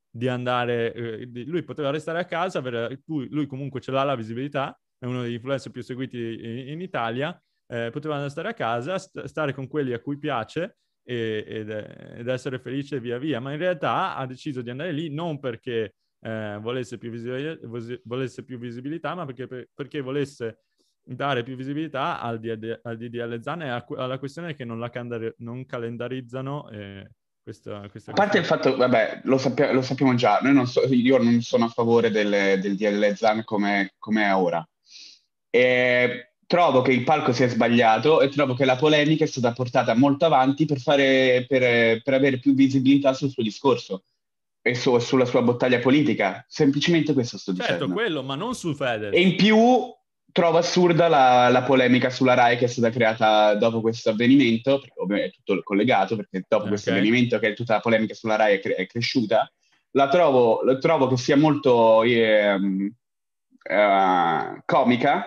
[0.09, 2.62] di andare, eh, lui poteva restare a casa,
[3.07, 6.81] lui, lui comunque ce l'ha la visibilità, è uno degli influencer più seguiti in, in
[6.81, 11.71] Italia, eh, poteva stare a casa, st- stare con quelli a cui piace e, ed,
[11.71, 15.97] ed, essere felice via via, ma in realtà ha deciso di andare lì non perché
[16.23, 20.61] eh, volesse, più visi- volesse, più visibilità, ma perché, per- perché volesse
[21.05, 25.35] dare più visibilità al, DD- al DDL Zan e alla questione che non, la candar-
[25.39, 27.11] non calendarizzano eh,
[27.43, 31.19] questa, questa a parte il fatto, vabbè, lo, sappia- lo sappiamo già, non so, io
[31.19, 34.65] non sono a favore del, del DL Zan come, come è ora.
[35.51, 39.95] E trovo che il palco sia sbagliato e trovo che la polemica è stata portata
[39.97, 44.05] molto avanti per, fare, per, per avere più visibilità sul suo discorso
[44.62, 46.44] e su, sulla sua battaglia politica.
[46.48, 47.87] Semplicemente questo sto certo, dicendo.
[47.87, 49.12] Certo, quello, ma non su Fedez.
[49.12, 49.92] E in più
[50.31, 54.94] trovo assurda la, la, polemica sulla RAI che è stata creata dopo questo avvenimento, perché
[54.96, 56.68] ovviamente è tutto collegato, perché dopo okay.
[56.68, 59.51] questo avvenimento che tutta la polemica sulla RAI è, cre- è cresciuta,
[59.90, 62.57] la trovo, la trovo, che sia molto eh,
[63.62, 65.27] eh, comica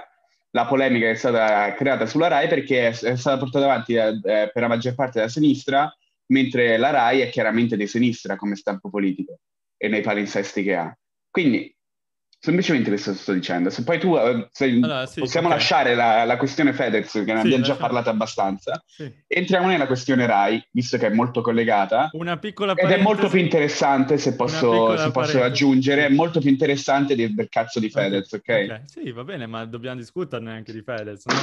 [0.56, 4.08] la polemica che è stata creata sulla RAI perché è, è stata portata avanti eh,
[4.24, 5.94] eh, per la maggior parte della sinistra,
[6.28, 9.40] mentre la RAI è chiaramente di sinistra come stampo politico
[9.78, 10.98] e nei palinsesti che ha.
[11.30, 11.76] Quindi
[12.46, 13.72] Semplicemente questo sto dicendo.
[13.72, 15.58] Se poi tu eh, se allora, sì, possiamo okay.
[15.58, 19.12] lasciare la, la, questione Fedez, che ne sì, abbiamo già parlato abbastanza, sì.
[19.26, 22.10] entriamo nella questione Rai, visto che è molto collegata.
[22.12, 26.52] Una piccola Ed è molto più interessante, se posso, se posso aggiungere, è molto più
[26.52, 28.70] interessante del, del cazzo di Fedez, okay.
[28.70, 28.82] ok?
[28.86, 31.36] Sì, va bene, ma dobbiamo discuterne anche di Fedez, no?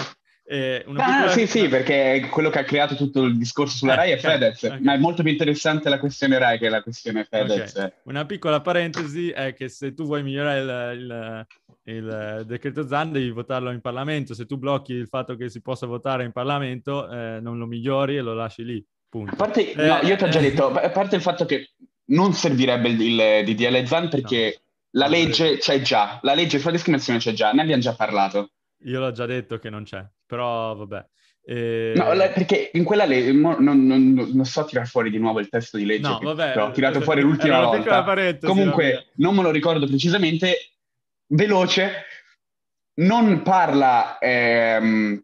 [0.45, 4.11] Eh, ah, sì, sì, perché quello che ha creato tutto il discorso sulla eh, Rai
[4.11, 4.81] è okay, Fedez, okay.
[4.81, 7.75] ma è molto più interessante la questione Rai che la questione Fedez.
[7.75, 7.93] Okay.
[8.05, 11.47] Una piccola parentesi è che se tu vuoi migliorare il,
[11.85, 15.63] il, il, decreto Zan devi votarlo in Parlamento, se tu blocchi il fatto che si
[15.63, 19.33] possa votare in Parlamento eh, non lo migliori e lo lasci lì, punto.
[19.33, 21.71] A parte, no, io ti ho già eh, detto, a parte il fatto che
[22.07, 25.01] non servirebbe il, il DDL Zan perché no.
[25.01, 28.51] la legge c'è già, la legge sulla discriminazione c'è già, ne abbiamo già parlato.
[28.85, 31.07] Io l'ho già detto che non c'è, però vabbè.
[31.45, 31.93] E...
[31.95, 35.77] No, perché in quella legge, non, non, non, so tirare fuori di nuovo il testo
[35.77, 38.39] di legge, no, vabbè, ho tirato fuori l'ultima volta.
[38.41, 40.57] Comunque, non me lo ricordo precisamente,
[41.27, 42.07] veloce,
[43.01, 45.23] non parla, ehm,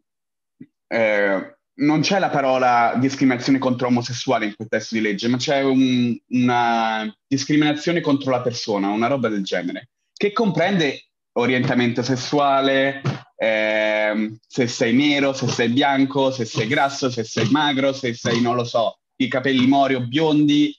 [0.89, 5.63] eh, non c'è la parola discriminazione contro omosessuale in quel testo di legge, ma c'è
[5.63, 11.08] un, una discriminazione contro la persona, una roba del genere, che comprende
[11.39, 13.01] orientamento sessuale,
[13.37, 18.41] eh, se sei nero, se sei bianco, se sei grasso, se sei magro, se sei,
[18.41, 20.77] non lo so, i capelli mori o biondi,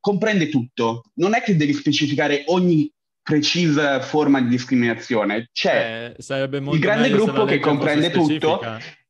[0.00, 1.02] comprende tutto.
[1.14, 2.90] Non è che devi specificare ogni
[3.22, 6.34] precisa forma di discriminazione, c'è eh,
[6.72, 8.60] il grande gruppo che comprende tutto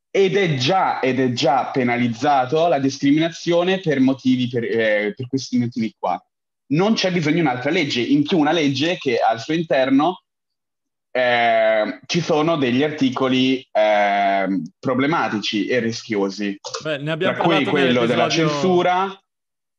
[0.09, 5.59] ed è, già, ed è già penalizzato la discriminazione per motivi, per, eh, per questi
[5.59, 6.19] motivi qua.
[6.69, 10.23] Non c'è bisogno di un'altra legge, in più una legge che al suo interno
[11.17, 19.19] eh, ci sono degli articoli eh, problematici e rischiosi, Beh, tra cui quello della censura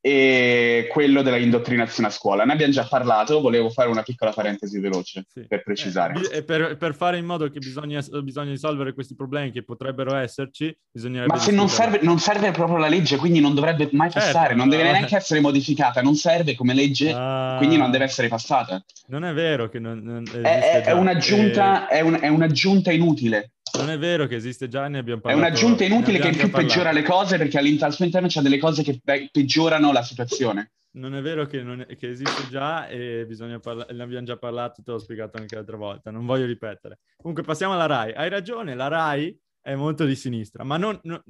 [0.08, 2.44] e quello della indottrinazione a scuola.
[2.44, 5.44] Ne abbiamo già parlato, volevo fare una piccola parentesi veloce sì.
[5.46, 6.18] per precisare.
[6.30, 10.74] Eh, per, per, fare in modo che bisogna, bisogna, risolvere questi problemi che potrebbero esserci,
[10.90, 11.34] bisognerebbe...
[11.34, 14.54] Ma se non serve, non serve, proprio la legge, quindi non dovrebbe mai certo, passare,
[14.54, 18.82] non deve neanche essere modificata, non serve come legge, ah, quindi non deve essere passata.
[19.08, 21.98] Non è vero che non, non è, è, un'aggiunta, e...
[21.98, 23.52] è, un, è un'aggiunta inutile.
[23.78, 25.44] Non è vero che esiste già, ne abbiamo parlato.
[25.44, 28.58] È un'aggiunta inutile che in più peggiora le cose perché al suo interno c'è delle
[28.58, 30.72] cose che peggiorano la situazione.
[30.90, 34.82] Non è vero che, è, che esiste già e bisogna parlare, ne abbiamo già parlato,
[34.82, 37.00] te l'ho spiegato anche l'altra volta, non voglio ripetere.
[37.16, 38.12] Comunque passiamo alla RAI.
[38.14, 41.22] Hai ragione, la RAI è molto di sinistra, ma non, non,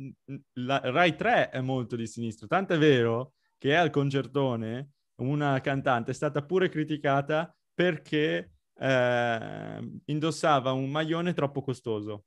[0.61, 4.91] la RAI 3 è molto di sinistra, tanto è vero che al concertone
[5.23, 12.27] una cantante è stata pure criticata perché eh, indossava un maglione troppo costoso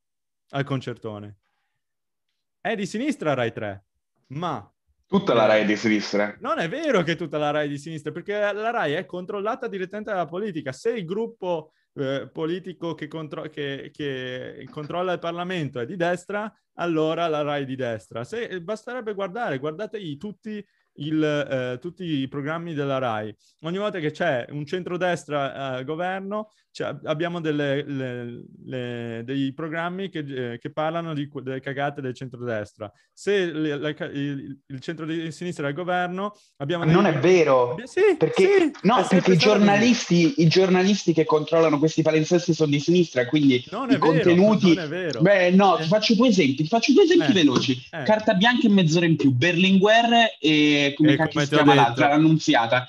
[0.51, 1.37] al concertone.
[2.59, 3.85] È di sinistra Rai 3,
[4.27, 4.71] ma...
[5.05, 6.37] Tutta la Rai è di sinistra.
[6.39, 9.67] Non è vero che tutta la Rai è di sinistra, perché la Rai è controllata
[9.67, 10.71] direttamente dalla politica.
[10.71, 16.53] Se il gruppo eh, politico che, contro- che, che, controlla il Parlamento è di destra,
[16.75, 18.23] allora la RAI è di destra.
[18.23, 20.65] Se, basterebbe guardare, guardate tutti
[21.01, 23.35] il, eh, tutti i programmi della RAI.
[23.61, 26.49] Ogni volta che c'è un centrodestra al governo,
[27.03, 32.91] abbiamo delle, le, le, dei programmi che, eh, che parlano di, delle cagate del centrodestra.
[33.13, 36.85] Se le, la, il, il centro-sinistra è al governo, abbiamo...
[36.85, 36.93] Dei...
[36.93, 37.75] Non è vero!
[37.83, 42.79] Sì, perché, sì, no, perché i giornalisti, i giornalisti, che controllano questi palinsesti sono di
[42.79, 44.73] sinistra, quindi non i contenuti...
[44.73, 45.21] Vero, non è vero.
[45.21, 47.73] Beh, no, ti faccio due esempi, ti faccio due esempi eh, veloci.
[47.91, 48.03] Eh.
[48.03, 52.07] Carta bianca e mezz'ora in più, Berlinguer e come, E cacchio come si chiama l'altra,
[52.09, 52.87] l'annunziata.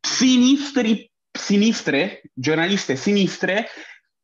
[0.00, 3.66] Sinistri, sinistre, giornaliste sinistre,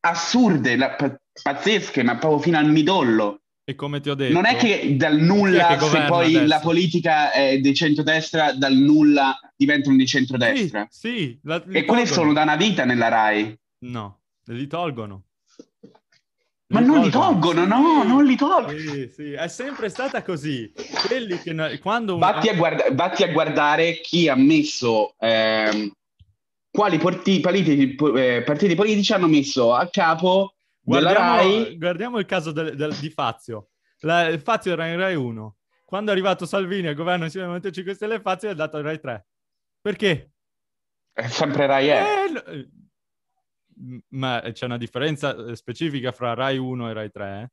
[0.00, 3.40] assurde, la- pa- pazzesche, ma proprio fino al midollo.
[3.64, 4.32] E come ti ho detto...
[4.32, 6.46] Non è che dal nulla, che se poi adesso?
[6.46, 10.86] la politica è di centrodestra, dal nulla diventano di Sì, centrodestra.
[10.88, 12.06] sì, la- li E tolgono.
[12.06, 13.58] sono da una vita nella RAI.
[13.80, 15.24] No, li tolgono.
[16.68, 18.76] Ma non li tolgono, no, non li tolgono.
[18.76, 20.72] Sì, sì, è sempre stata così.
[21.06, 25.90] Quelli che no- quando Vatti a, guarda- vatti a guardare chi ha messo, ehm,
[26.68, 31.76] quali porti- partiti, eh, partiti politici hanno messo a capo della guardiamo, RAI.
[31.78, 33.68] guardiamo il caso del- del- di Fazio.
[34.00, 35.56] La- Fazio era in Rai 1.
[35.84, 38.82] Quando è arrivato Salvini al governo insieme al Movimento 5 Stelle, Fazio è andato a
[38.82, 39.26] Rai 3.
[39.80, 40.32] Perché?
[41.12, 41.86] È sempre RAI.
[41.88, 42.02] è.
[42.02, 42.68] Eh, eh,
[44.10, 47.40] ma c'è una differenza eh, specifica fra Rai 1 e Rai 3.
[47.42, 47.48] eh?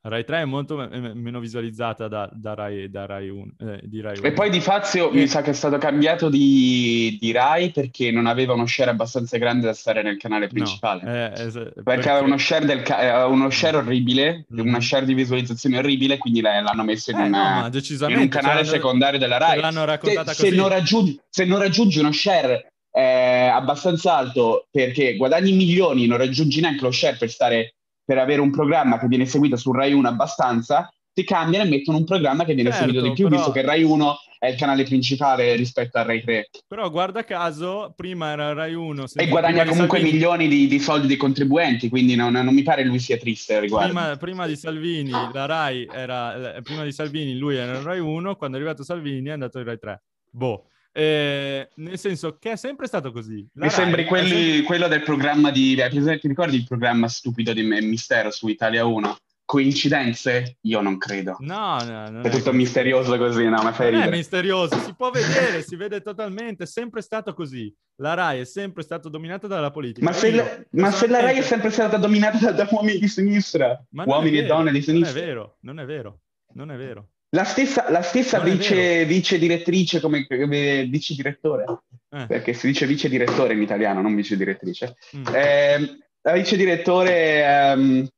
[0.00, 4.00] Rai 3 è molto me- meno visualizzata da, da Rai, da Rai 1, eh, di
[4.00, 4.26] Rai 1.
[4.28, 8.26] E poi di Fazio mi sa che è stato cambiato di, di RAI perché non
[8.26, 11.32] aveva uno share abbastanza grande da stare nel canale No, principale.
[11.34, 14.66] eh, es- Perché aveva uno share, del ca- eh, uno share orribile, Mm.
[14.68, 18.64] una share di visualizzazione orribile, quindi l'hanno messo in, Eh, una- no, in un canale
[18.64, 19.60] secondario della RAI.
[20.00, 26.06] Se, se non raggiungi, se non raggiungi uno share eh, abbastanza alto perché guadagni milioni,
[26.06, 27.74] non raggiungi neanche lo share per stare
[28.04, 31.98] per avere un programma che viene seguito su Rai 1 abbastanza, ti cambiano e mettono
[31.98, 34.56] un programma che viene Certo, seguito di più, però- visto che Rai 1 è il
[34.56, 39.04] canale principale rispetto a Rai 3 Però guarda caso, prima era Rai 1.
[39.14, 42.82] e guadagna comunque Salvini- milioni di, di soldi dei contribuenti, quindi non, non mi pare
[42.84, 43.92] lui sia triste al riguardo.
[43.92, 46.56] Prima, prima di Salvini, la Rai era...
[46.56, 49.64] eh, Prima di Salvini lui era Rai 1, quando è arrivato Salvini è andato in
[49.66, 50.02] Rai 3.
[50.30, 50.64] Boh.
[50.98, 53.46] Eh, nel senso che è sempre stato così.
[53.54, 55.76] La Mi Rai sembri è quelli- sempre- quello del programma di...
[55.76, 59.16] Ti ricordi il programma stupido di Mistero su Italia 1?
[59.44, 60.56] Coincidenze?
[60.62, 61.36] Io non credo.
[61.38, 63.62] No, no, non È tutto misterioso così, no?
[63.62, 64.16] Ma fai Non è ridere.
[64.16, 67.72] misterioso, si può vedere, si vede totalmente, è sempre stato così.
[68.02, 70.04] La Rai è sempre stata dominata dalla politica.
[70.04, 73.70] Ma se, la, ma se la Rai è sempre stata dominata da, uomini di sinistra,
[73.72, 75.12] è uomini e donne di sinistra.
[75.12, 76.20] Non è vero, non è vero,
[76.54, 77.08] non è vero.
[77.30, 81.64] La stessa, la stessa vice, vice direttrice come, come vice direttore,
[82.10, 84.96] Eh, perché si dice vice direttore in italiano, non vice direttrice.
[85.14, 85.24] mm.
[85.34, 88.08] Ehm, la vice direttore ehm,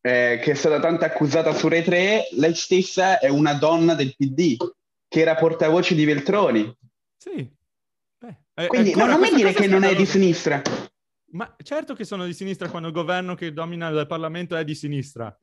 [0.00, 4.14] eh, che è stata tanto accusata su Rai 3, lei stessa è una donna del
[4.16, 4.56] PD,
[5.08, 6.74] che era portavoce di Veltroni.
[7.18, 7.48] Sì.
[8.18, 10.62] Beh, eh, Quindi ancora, non, mi dire che non è di sinistra.
[11.32, 14.74] Ma certo che sono di sinistra quando il governo che domina il Parlamento è di
[14.74, 15.36] sinistra.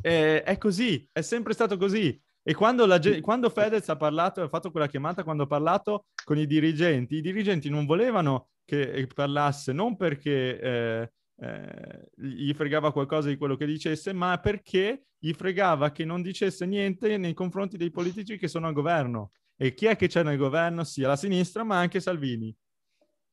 [0.00, 2.20] Eh, è così, è sempre stato così.
[2.42, 6.38] E quando, la quando Fedez ha parlato, ha fatto quella chiamata, quando ha parlato con
[6.38, 13.28] i dirigenti, i dirigenti non volevano che parlasse, non perché eh, eh, gli fregava qualcosa
[13.28, 17.90] di quello che dicesse, ma perché gli fregava che non dicesse niente nei confronti dei
[17.90, 19.32] politici che sono al governo.
[19.56, 20.84] E chi è che c'è nel governo?
[20.84, 22.54] Sia la sinistra, ma anche Salvini.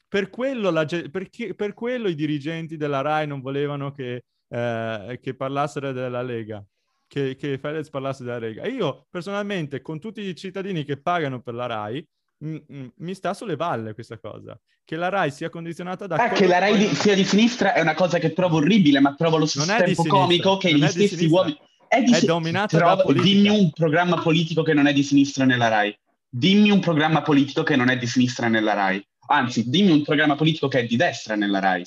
[0.08, 4.26] Per quello, la perché- per quello i dirigenti della RAI non volevano che,
[4.56, 6.64] eh, che parlassero della Lega,
[7.08, 8.62] che, che Fedez parlasse della Lega.
[8.64, 12.08] E io personalmente, con tutti i cittadini che pagano per la RAI,
[12.40, 14.58] m- m- mi sta sulle balle questa cosa.
[14.84, 16.16] Che la RAI sia condizionata da...
[16.16, 19.16] Ah, che la Rai di- sia di sinistra è una cosa che trovo orribile, ma
[19.16, 21.58] trovo lo stesso tempo sinistra, comico che gli stessi uomini...
[21.88, 23.26] È, di È si- dominata Trova- da politica.
[23.28, 25.98] Dimmi un programma politico che non è di sinistra nella Rai.
[26.30, 29.06] Dimmi un programma politico che non è di sinistra nella Rai.
[29.28, 31.84] Anzi, dimmi un programma politico che è di destra nella Rai.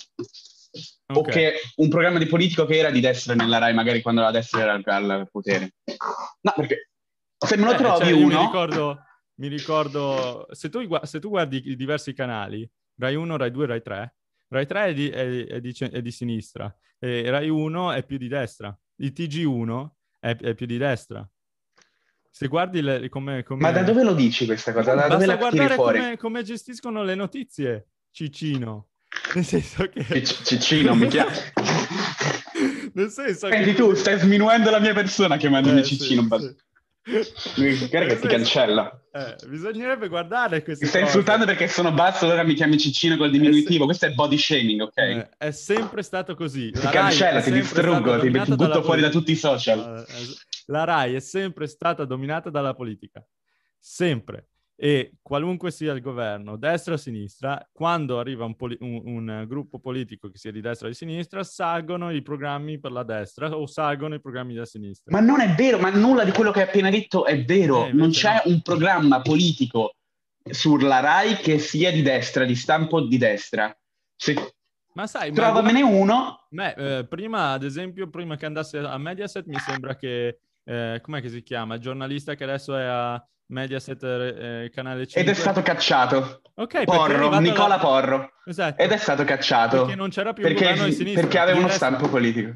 [1.14, 1.28] O Ok.
[1.30, 4.60] che un programma di politico che era di destra nella Rai, magari quando la destra
[4.60, 5.74] era al, al potere.
[6.40, 6.90] No, perché
[7.38, 8.38] se me lo Eh, trovi cioè, io uno...
[8.38, 8.98] Mi ricordo,
[9.34, 12.68] mi ricordo se, tu, se tu guardi i diversi canali,
[12.98, 14.14] Rai 1, Rai 2, Rai 3,
[14.48, 18.18] Rai 3 è di, è- è di è di sinistra e Rai 1 è più
[18.18, 18.76] di destra.
[18.96, 21.28] Il TG1 è, è più di destra.
[22.30, 23.62] Se guardi le, come, come...
[23.62, 24.94] Ma da dove lo dici questa cosa?
[24.94, 25.98] Da dove Basta la tiri guardare fuori?
[26.00, 28.87] come, come gestiscono le notizie, Cicino.
[29.34, 30.04] Nel senso che...
[30.24, 31.30] Cic- Ciccino, mi chiama.
[32.94, 33.74] Nel senso Senti che...
[33.74, 36.22] tu, stai sminuendo la mia persona chiamandomi Eh, sì, Ciccino.
[36.22, 36.26] sì.
[36.28, 36.54] basta.
[37.08, 39.02] Guarda che ti cancella.
[39.12, 41.16] Eh, bisognerebbe guardare queste Mi stai cose.
[41.16, 43.84] insultando perché sono basso, allora mi chiami Ciccino col diminutivo.
[43.86, 44.96] Questo è body shaming, ok?
[44.96, 46.70] Eh, è sempre stato così.
[46.70, 50.04] Ti La Rai cancella, ti distruggo, ti, ti butto dalla fuori da tutti i social.
[50.06, 50.14] Eh,
[50.66, 53.24] La RAI è sempre stata dominata dalla politica,
[53.78, 54.48] sempre.
[54.80, 59.80] E qualunque sia il governo, destra o sinistra, quando arriva un, poli- un- un gruppo
[59.80, 63.66] politico che sia di destra o di sinistra, salgono i programmi per la destra o
[63.66, 65.10] salgono i programmi della sinistra.
[65.10, 67.86] Ma non è vero, ma nulla di quello che hai appena detto è vero.
[67.86, 68.52] Eh, non c'è no.
[68.52, 69.96] un programma politico
[70.48, 73.76] sulla RAI che sia di destra, di stampo di destra.
[74.14, 74.52] Se
[74.92, 79.44] Ma sai, ma trovamene uno, Beh, eh, prima, ad esempio, prima che andasse a Mediaset,
[79.46, 81.74] mi sembra che, eh, com'è che si chiama?
[81.74, 85.20] Il giornalista che adesso è a Mediaset eh, Canale 5.
[85.22, 86.42] ed è stato cacciato.
[86.54, 88.32] Ok, Porro, Nicola la- Porro.
[88.44, 88.82] Esatto.
[88.82, 89.78] Ed è stato cacciato.
[89.80, 91.22] Perché non c'era più un perché, governo di sinistra.
[91.22, 91.86] perché aveva uno destra.
[91.88, 92.54] stampo politico.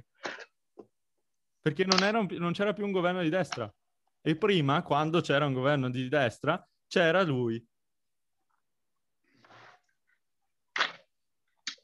[1.62, 3.72] Perché non, era un- non c'era più un governo di destra.
[4.20, 7.64] E prima, quando c'era un governo di destra, c'era lui.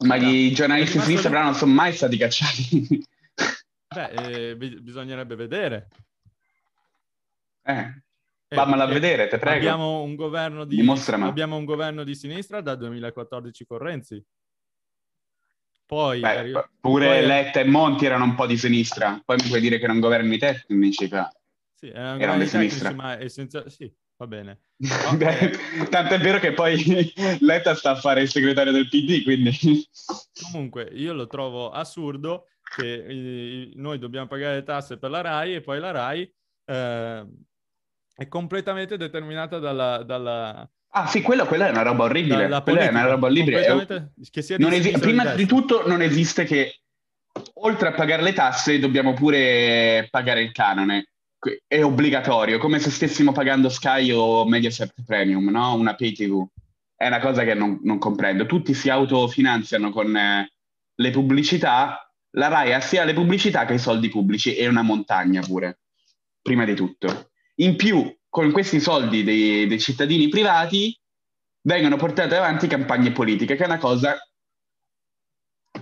[0.07, 3.05] Ma i giornalisti di sinistra però non sono mai stati cacciati.
[3.89, 4.11] Beh,
[4.51, 5.89] eh, bi- bisognerebbe vedere.
[7.63, 8.03] eh,
[8.51, 9.59] Eh, vammela a eh, vedere, te prego.
[9.59, 10.83] Abbiamo un governo di,
[11.21, 14.25] abbiamo un governo di sinistra dal 2014 con Renzi.
[15.85, 19.21] Poi, Beh, pure poi- Letta e Monti erano un po' di sinistra.
[19.23, 21.09] Poi mi puoi dire che erano governi tecnici.
[21.09, 21.31] fa.
[21.75, 22.89] sì, erano erano di sinistra.
[22.89, 24.61] tecnici, ma essenzial- sì, va bene.
[25.17, 29.51] Beh, Tanto è vero che poi Letta sta a fare il segretario del PD, quindi...
[30.51, 32.47] Comunque, io lo trovo assurdo
[32.77, 36.35] che eh, noi dobbiamo pagare le tasse per la RAI e poi la RAI
[36.65, 37.27] eh,
[38.19, 42.49] è completamente determinata dalla, dalla, Ah sì, quella, quella è una roba orribile.
[42.63, 43.65] Quella è una roba orribile.
[43.65, 44.13] Completamente-
[44.73, 46.81] esi- prima di tutto non esiste che
[47.55, 51.11] oltre a pagare le tasse dobbiamo pure pagare il canone.
[51.65, 55.75] È obbligatorio, come se stessimo pagando Sky o Mediaset Premium, no?
[55.75, 56.45] Una pay TV.
[56.97, 58.47] È una cosa che non, non comprendo.
[58.47, 60.51] Tutti si autofinanziano con eh,
[60.93, 62.13] le pubblicità.
[62.33, 65.79] La Rai ha sia le pubblicità che i soldi pubblici e una montagna pure,
[66.43, 67.29] prima di tutto.
[67.61, 70.97] In più, con questi soldi dei, dei cittadini privati
[71.63, 74.17] vengono portate avanti campagne politiche, che è una cosa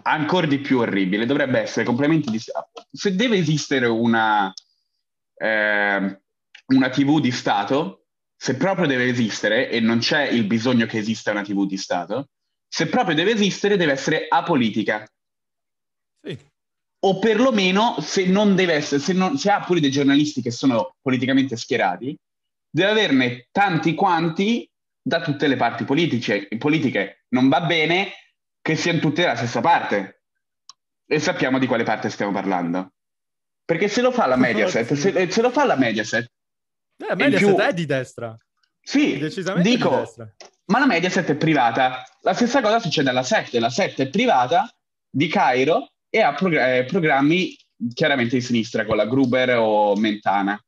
[0.03, 1.27] ancora di più orribile.
[1.27, 2.41] Dovrebbe essere complementi di...
[2.91, 4.53] Se deve esistere una,
[5.37, 6.21] eh,
[6.67, 8.07] una TV di Stato,
[8.37, 12.31] se proprio deve esistere, e non c'è il bisogno che esista una TV di Stato,
[12.69, 15.07] se proprio deve esistere, deve essere apolitica.
[17.09, 20.97] O perlomeno, se non deve essere, se, non, se ha pure dei giornalisti che sono
[21.01, 22.17] politicamente schierati,
[22.69, 24.69] deve averne tanti quanti
[25.01, 26.49] da tutte le parti politiche.
[26.59, 27.25] politiche.
[27.29, 28.11] Non va bene
[28.61, 30.23] che siano tutte dalla stessa parte.
[31.07, 32.91] E sappiamo di quale parte stiamo parlando.
[33.65, 36.29] Perché se lo fa la Mediaset, se, se lo fa la Mediaset,
[37.09, 38.37] Eh, Mediaset più- è di destra.
[38.81, 40.35] sì, Decisamente dico, di destra.
[40.67, 42.05] ma la Mediaset è privata.
[42.23, 43.61] La stessa cosa succede alla 7.
[43.61, 44.69] La 7 è privata
[45.09, 47.55] di Cairo e ha progr- eh, programmi
[47.93, 50.59] chiaramente di sinistra con la Gruber o Mentana.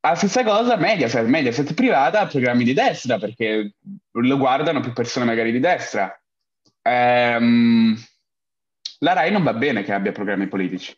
[0.00, 3.74] La stessa cosa Mediaset, Mediaset privata ha programmi di destra perché
[4.12, 6.18] lo guardano più persone magari di destra.
[6.80, 7.94] Ehm,
[9.00, 10.96] la Rai non va bene che abbia programmi politici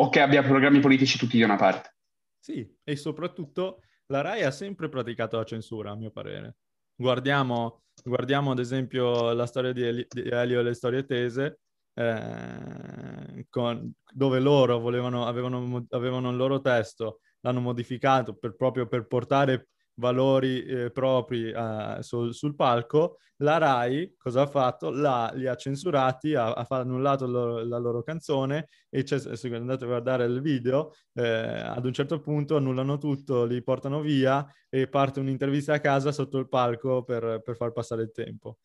[0.00, 1.94] o che abbia programmi politici tutti di una parte.
[2.38, 6.56] Sì, e soprattutto la RAI ha sempre praticato la censura, a mio parere.
[6.94, 11.60] Guardiamo, guardiamo ad esempio la storia di, Eli- di Elio e le storie tese,
[11.98, 19.06] eh, con- dove loro volevano, avevano, avevano il loro testo, l'hanno modificato per- proprio per
[19.06, 23.18] portare valori eh, propri eh, sul, sul palco.
[23.40, 24.90] La RAI cosa ha fatto?
[24.90, 29.86] L'ha- li ha censurati, ha, ha annullato loro- la loro canzone e se andate a
[29.86, 35.20] guardare il video, eh, ad un certo punto annullano tutto, li portano via e parte
[35.20, 38.58] un'intervista a casa sotto il palco per, per far passare il tempo.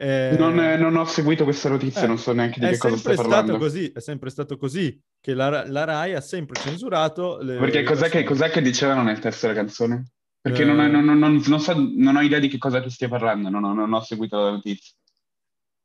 [0.00, 2.96] Eh, Non, eh, non ho seguito questa notizia, eh, non so neanche di che cosa
[2.96, 3.58] stai stato parlando.
[3.58, 7.84] così, è sempre stato così che la, la RAI ha sempre censurato le Perché le
[7.84, 10.12] cos'è che, cos'è che dicevano nel testo della canzone?
[10.40, 10.66] Perché Eh.
[10.66, 13.48] non, non- non- non- non so, non ho idea di che cosa tu stia parlando,
[13.48, 14.94] non ho, non ho seguito la notizia.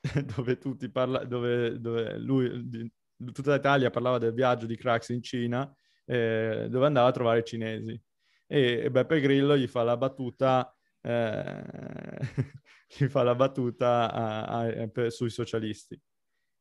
[0.34, 2.90] dove tutti parla, dove, dove lui,
[3.32, 5.70] tutta l'Italia parlava del viaggio di Craxi in Cina,
[6.06, 8.00] eh, dove andava a trovare i cinesi.
[8.46, 10.74] E, e Beppe Grillo gli fa la battuta
[11.04, 12.18] eh,
[12.88, 16.00] gli fa la battuta a, a, per, sui socialisti.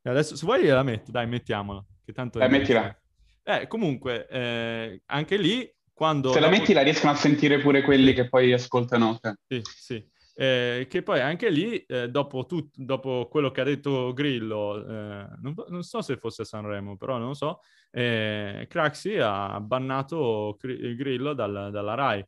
[0.01, 1.83] E adesso, se vuoi la metto, dai, mettiaamola.
[2.03, 2.95] Che tanto eh, mettila.
[3.43, 6.31] Eh, comunque, eh, anche lì, quando...
[6.31, 9.19] Se la metti la riescono a sentire pure quelli che poi ascoltano.
[9.47, 10.11] Sì, sì.
[10.35, 15.27] Eh, che poi anche lì, eh, dopo, tut- dopo, quello che ha detto Grillo, eh,
[15.41, 17.59] non, non, so se fosse Sanremo, però non lo so,
[17.91, 22.25] eh, Craxi ha bannato Grillo dal, dalla RAI.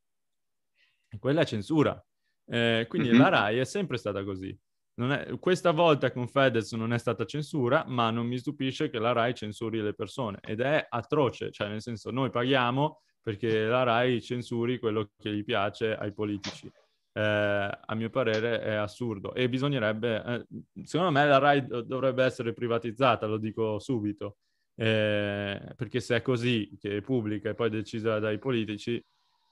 [1.19, 2.03] Quella è censura.
[2.47, 3.19] Eh, quindi mm-hmm.
[3.19, 4.57] la RAI è sempre stata così.
[4.95, 9.11] È, questa volta con Fedez non è stata censura, ma non mi stupisce che la
[9.11, 10.39] RAI censuri le persone.
[10.41, 15.43] Ed è atroce, cioè nel senso noi paghiamo perché la RAI censuri quello che gli
[15.43, 16.71] piace ai politici.
[17.17, 20.45] Eh, a mio parere è assurdo e bisognerebbe, eh,
[20.83, 24.37] secondo me la RAI dovrebbe essere privatizzata, lo dico subito,
[24.75, 29.01] eh, perché se è così che è pubblica e poi decisa dai politici,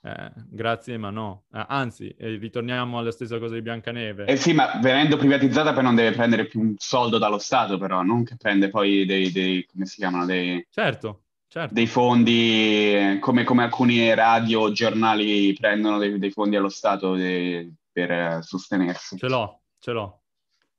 [0.05, 1.45] eh, grazie, ma no.
[1.53, 4.25] Eh, anzi, eh, ritorniamo alla stessa cosa di Biancaneve.
[4.25, 8.01] Eh sì, ma venendo privatizzata poi non deve prendere più un soldo dallo Stato, però,
[8.01, 10.65] non che prende poi dei, dei come si chiamano, dei...
[10.69, 11.73] Certo, certo.
[11.73, 17.71] Dei fondi, come, come alcuni radio o giornali prendono dei, dei fondi allo Stato de,
[17.89, 19.17] per eh, sostenersi.
[19.17, 20.21] Ce l'ho, ce l'ho.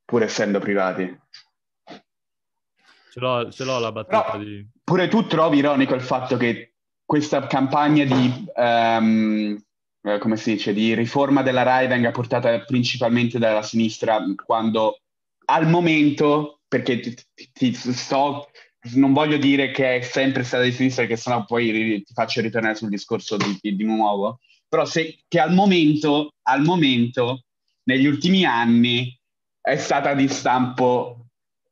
[0.04, 1.18] Pur essendo privati.
[3.10, 4.68] Ce l'ho, ce l'ho la battuta però, di...
[4.84, 6.73] Pure tu trovi ironico il fatto che
[7.04, 9.62] questa campagna di, um,
[10.18, 14.98] come si dice, di riforma della RAI venga portata principalmente dalla sinistra quando
[15.46, 18.48] al momento, perché ti, ti, ti sto,
[18.94, 22.74] non voglio dire che è sempre stata di sinistra perché sennò poi ti faccio ritornare
[22.74, 27.44] sul discorso di, di, nuovo, però se, che al momento, al momento,
[27.84, 29.18] negli ultimi anni,
[29.60, 31.23] è stata di stampo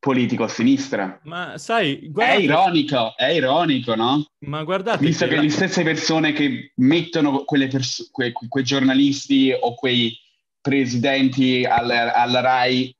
[0.03, 1.17] politico a sinistra.
[1.23, 2.37] Ma sai, guardate...
[2.37, 4.25] è ironico, è ironico, no?
[4.39, 9.75] Ma guardate, visto che, che le stesse persone che mettono pers- que- quei giornalisti o
[9.75, 10.13] quei
[10.59, 12.93] presidenti alla, alla RAI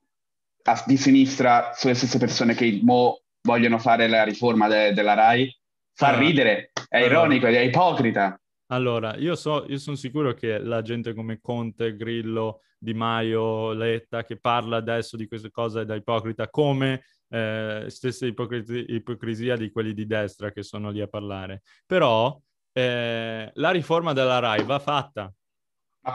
[0.62, 5.12] a- di sinistra sono le stesse persone che mo vogliono fare la riforma de- della
[5.12, 5.54] RAI.
[5.92, 8.40] Fa allora, ridere, è allora, ironico, è ipocrita.
[8.68, 14.24] Allora, io, so, io sono sicuro che la gente come Conte, Grillo, di Maio, Letta,
[14.24, 19.94] che parla adesso di queste cose da ipocrita, come eh, stessa ipocrisia, ipocrisia di quelli
[19.94, 21.62] di destra che sono lì a parlare.
[21.86, 22.38] Però
[22.72, 25.32] eh, la riforma della RAI va fatta.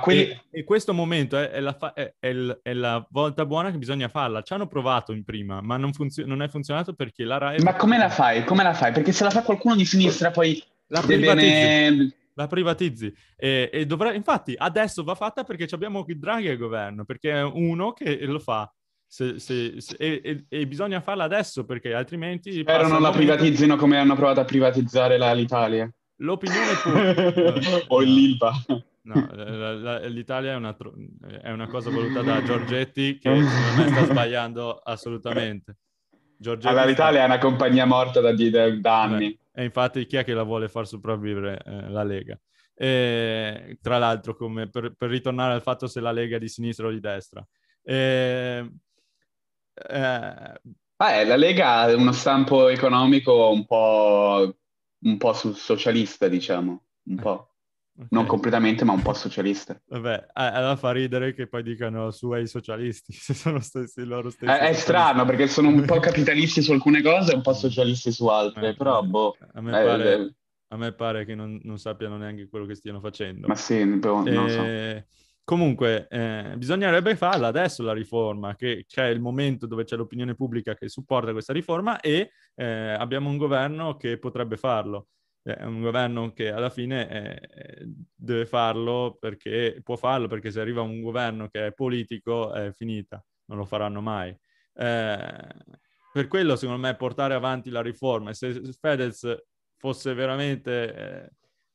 [0.02, 0.22] Quelli...
[0.22, 4.08] E, e, questo momento è, è, la fa- è, è, la volta buona che bisogna
[4.08, 4.44] farla.
[4.44, 7.62] Ci hanno provato in prima, ma non, funzio- non è funzionato perché la RAI...
[7.62, 8.44] Ma come la fai?
[8.44, 8.92] Come la fai?
[8.92, 10.64] Perché se la fa qualcuno di sinistra poi...
[10.92, 13.14] La privatizzi la privatizzi.
[13.36, 17.44] E, e dovrà, infatti, adesso va fatta perché abbiamo il Draghi al governo, perché è
[17.44, 18.72] uno che lo fa.
[19.06, 22.60] Se, se, se, e, e, bisogna farla adesso perché altrimenti...
[22.60, 25.92] Spero non la privatizzino come hanno provato a privatizzare la, l'Italia.
[26.18, 27.86] L'opinione pubblica...
[27.88, 28.54] o l'ILPA.
[29.02, 30.78] No, la, la, l'Italia è una,
[31.42, 35.78] è una, cosa voluta da Giorgetti che secondo me sta sbagliando assolutamente.
[36.38, 39.30] Giorgetti allora, l'Italia è una compagnia morta da, da, da anni.
[39.30, 41.62] Beh, e infatti chi è che la vuole far sopravvivere?
[41.66, 42.40] Eh, la Lega.
[42.74, 46.88] E, tra l'altro, come per, per, ritornare al fatto se la Lega è di sinistra
[46.88, 47.46] o di destra.
[47.84, 48.72] E,
[49.74, 50.62] eh...
[51.02, 54.56] Ah, la Lega ha uno stampo economico un po',
[55.00, 57.49] un po' socialista, diciamo, un po'.
[58.00, 58.08] Okay.
[58.12, 59.78] Non completamente, ma un po' socialista.
[59.88, 64.50] Vabbè, allora fa ridere che poi dicano su ai socialisti, se sono stessi loro stessi.
[64.50, 68.10] È, è strano, perché sono un po' capitalisti su alcune cose e un po' socialisti
[68.14, 69.36] su altre, eh, però boh.
[69.52, 70.34] A me, eh, pare, eh,
[70.70, 73.48] a me pare, che non, non, sappiano neanche quello che stiano facendo.
[73.48, 74.62] Ma sì, boh, non so.
[74.62, 75.06] Eh,
[75.44, 80.74] comunque, eh, bisognerebbe farla adesso la riforma, che c'è il momento dove c'è l'opinione pubblica
[80.74, 85.08] che supporta questa riforma e eh, abbiamo un governo che potrebbe farlo
[85.42, 90.82] è un governo che alla fine è, deve farlo perché può farlo perché se arriva
[90.82, 94.30] un governo che è politico è finita, non lo faranno mai.
[94.74, 95.48] Eh,
[96.12, 99.38] per quello secondo me portare avanti la riforma, se Fedez
[99.78, 101.30] fosse veramente eh,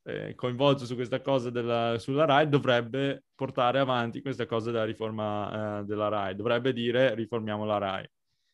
[0.04, 5.80] eh, coinvolto su questa cosa della, sulla RAI, dovrebbe portare avanti questa cosa della riforma
[5.80, 8.10] eh, della RAI, dovrebbe dire riformiamo la RAI.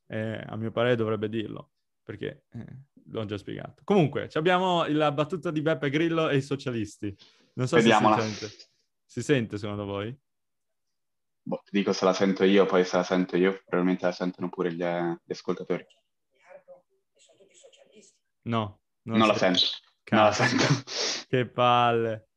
[0.07, 1.71] Eh, a mio parere dovrebbe dirlo,
[2.03, 2.67] perché eh,
[3.11, 3.83] l'ho già spiegato.
[3.85, 7.15] Comunque, abbiamo la battuta di Beppe Grillo e i socialisti.
[7.55, 8.21] Non so Vediamola.
[8.21, 8.55] se si sente.
[9.05, 10.17] Si sente secondo voi?
[11.51, 14.49] boh, ti dico se la sento io, poi se la sento io, probabilmente la sentono
[14.49, 15.85] pure gli, gli ascoltatori.
[18.43, 19.61] No, non, non la sento.
[20.11, 20.65] Non la sento.
[21.29, 22.29] Che palle.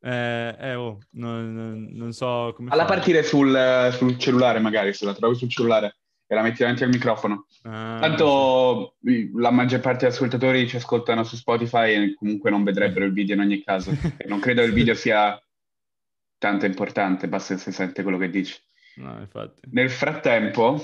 [0.00, 2.96] Eh, eh oh, non, non, non, so come Alla fare.
[2.96, 5.98] partire sul, sul, cellulare magari, se la trovi sul cellulare
[6.32, 7.46] e la metti davanti al microfono.
[7.64, 9.30] Ah, Tanto sì.
[9.34, 13.34] la maggior parte degli ascoltatori ci ascoltano su Spotify e comunque non vedrebbero il video
[13.34, 13.92] in ogni caso.
[14.26, 15.38] non credo il video sia
[16.38, 18.58] tanto importante, basta che si sente quello che dici.
[18.96, 19.68] No, infatti.
[19.72, 20.82] Nel frattempo,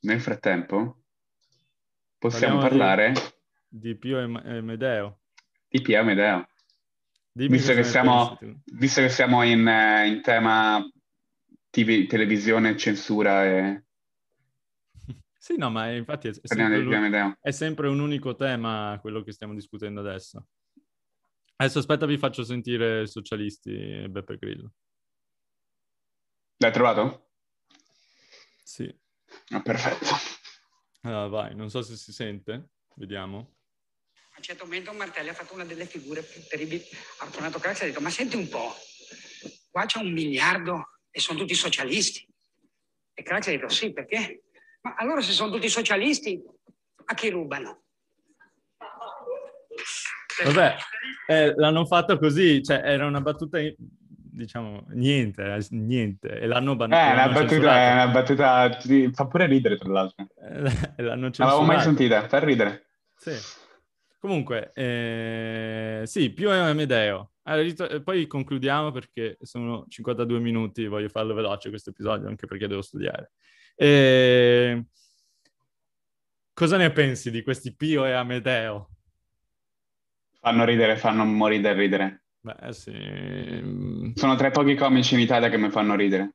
[0.00, 1.04] nel frattempo,
[2.18, 3.12] possiamo Parliamo parlare
[3.68, 5.20] di, di Pio e Medeo.
[5.68, 6.48] Di Pio e Medeo.
[7.30, 10.84] Visto che, siamo, visto che, siamo, in, eh, in tema
[11.70, 13.83] TV, televisione, censura e...
[15.44, 19.52] Sì, no, ma infatti è, è, sempre è, sempre un unico tema quello che stiamo
[19.52, 20.46] discutendo adesso.
[21.56, 24.72] Adesso aspetta, vi faccio sentire Socialisti e Beppe Grillo.
[26.56, 27.32] L'hai trovato?
[28.62, 28.90] Sì.
[29.52, 30.06] Oh, perfetto.
[31.02, 33.56] Allora, vai, non so se si sente, vediamo
[34.16, 36.82] a un certo momento Martelli ha fatto una delle figure più terribili.
[37.18, 38.74] Ha tornato Craxi e ha detto, ma senti un po',
[39.70, 42.26] qua c'è un miliardo e sono tutti socialisti.
[43.12, 44.43] E Craxi ha detto, sì, perché?
[44.84, 46.42] Ma allora se sono tutti socialisti,
[47.06, 47.84] a chi rubano?
[50.44, 50.76] Vabbè,
[51.26, 57.02] eh, l'hanno fatto così, cioè era una battuta, diciamo, niente, eh, niente, e l'hanno bannato.
[57.02, 58.78] Eh, una battuta, è una battuta,
[59.12, 60.26] fa pure ridere tra l'altro.
[60.36, 60.60] Eh,
[61.02, 61.56] l'hanno censurato.
[61.56, 62.86] Non l'avevo mai sentita, fa ridere.
[63.16, 63.32] Sì.
[64.18, 67.32] Comunque, eh, sì, più è Amedeo.
[67.44, 72.82] Allora, poi concludiamo perché sono 52 minuti, voglio farlo veloce questo episodio, anche perché devo
[72.82, 73.32] studiare.
[73.74, 74.84] E...
[76.52, 78.88] Cosa ne pensi di questi Pio e Amedeo?
[80.40, 82.22] Fanno ridere, fanno morire da ridere.
[82.40, 84.12] Beh, sì.
[84.14, 86.34] Sono tra i pochi comici in Italia che mi fanno ridere.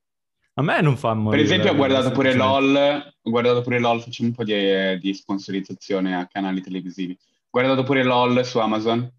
[0.56, 1.44] A me non fa morire.
[1.44, 2.76] Per esempio, ho guardato pure LOL,
[3.22, 7.18] ho guardato pure LOL, facciamo un po' di, di sponsorizzazione a canali televisivi
[7.50, 9.12] guardato pure LOL su Amazon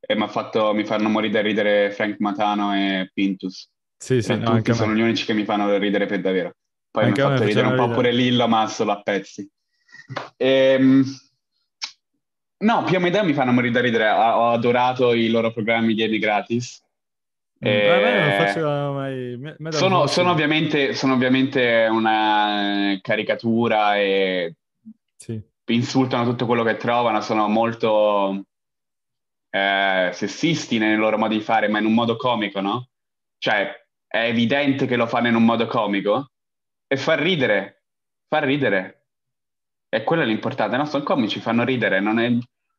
[0.00, 3.70] e mi, fatto, mi fanno morire da ridere Frank Matano e Pintus.
[3.96, 6.52] Sì, sì, no, tutti sono gli unici che mi fanno ridere per davvero.
[6.96, 7.94] Poi anche mi ha fatto ridere un po' ridere.
[7.94, 9.50] pure Lillo, ma solo a pezzi.
[10.36, 11.04] Ehm...
[12.58, 14.08] No, più o meno mi fanno morire da ridere.
[14.08, 16.82] Ho adorato i loro programmi di Edi gratis.
[17.62, 18.36] Mm, e...
[18.38, 19.36] Non faceva mai...
[19.36, 24.54] Me, me sono, sono, ovviamente, sono ovviamente una caricatura e
[25.16, 25.38] sì
[25.72, 28.44] insultano tutto quello che trovano, sono molto
[29.50, 32.88] eh, sessisti nei loro modi di fare, ma in un modo comico, no?
[33.38, 33.70] Cioè,
[34.06, 36.30] è evidente che lo fanno in un modo comico
[36.86, 37.82] e fa ridere,
[38.28, 39.06] fa ridere.
[39.88, 40.84] E quello è l'importante, no?
[40.84, 42.32] Sono comici, fanno ridere, non è...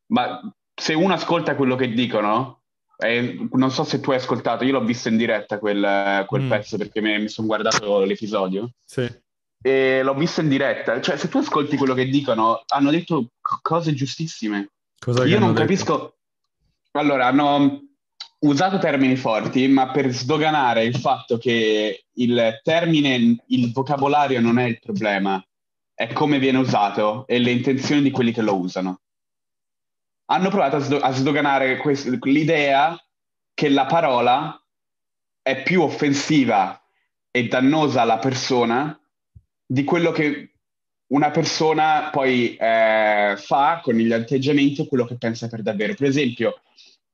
[0.08, 0.42] Ma
[0.74, 2.62] se uno ascolta quello che dicono,
[2.98, 6.50] e non so se tu hai ascoltato, io l'ho visto in diretta quel, quel mm.
[6.50, 8.72] pezzo perché mi, mi sono guardato l'episodio.
[8.86, 9.26] Sì
[9.62, 11.02] e l'ho visto in diretta.
[11.02, 13.32] Cioè, se tu ascolti quello che dicono, hanno detto
[13.62, 14.72] cose giustissime.
[15.00, 15.62] Cosa Io non detto?
[15.62, 16.18] capisco.
[16.92, 17.87] Allora, hanno
[18.40, 24.66] usato termini forti, ma per sdoganare il fatto che il termine, il vocabolario non è
[24.66, 25.44] il problema,
[25.94, 29.02] è come viene usato e le intenzioni di quelli che lo usano.
[30.30, 32.98] Hanno provato a, sdo- a sdoganare quest- l'idea
[33.54, 34.62] che la parola
[35.42, 36.80] è più offensiva
[37.32, 39.00] e dannosa alla persona
[39.66, 40.52] di quello che
[41.08, 45.94] una persona poi eh, fa con gli atteggiamenti quello che pensa per davvero.
[45.94, 46.62] Per esempio,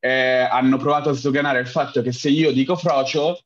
[0.06, 3.40] eh, hanno provato a sdoganare il fatto che se io dico frocio,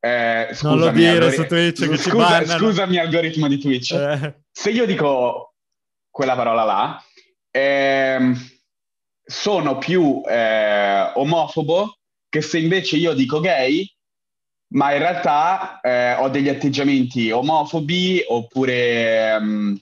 [0.00, 3.92] eh, non lo dire algori- su Twitch, scusa, scusami algoritmo di Twitch.
[3.92, 4.40] Eh.
[4.50, 5.52] Se io dico
[6.10, 7.04] quella parola là,
[7.50, 8.34] ehm,
[9.22, 11.98] sono più eh, omofobo
[12.30, 13.86] che se invece io dico gay,
[14.72, 19.78] ma in realtà eh, ho degli atteggiamenti omofobi oppure, um,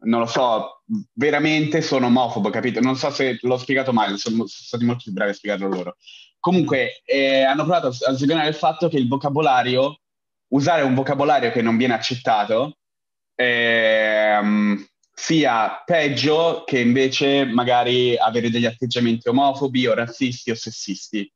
[0.00, 0.82] non lo so,
[1.14, 2.80] veramente sono omofobo, capito?
[2.80, 5.96] Non so se l'ho spiegato male, sono, sono stati molto più bravi a spiegarlo loro.
[6.38, 10.00] Comunque, eh, hanno provato a sviluppare il fatto che il vocabolario,
[10.48, 12.78] usare un vocabolario che non viene accettato,
[13.34, 14.38] eh,
[15.12, 21.30] sia peggio che invece magari avere degli atteggiamenti omofobi o razzisti o sessisti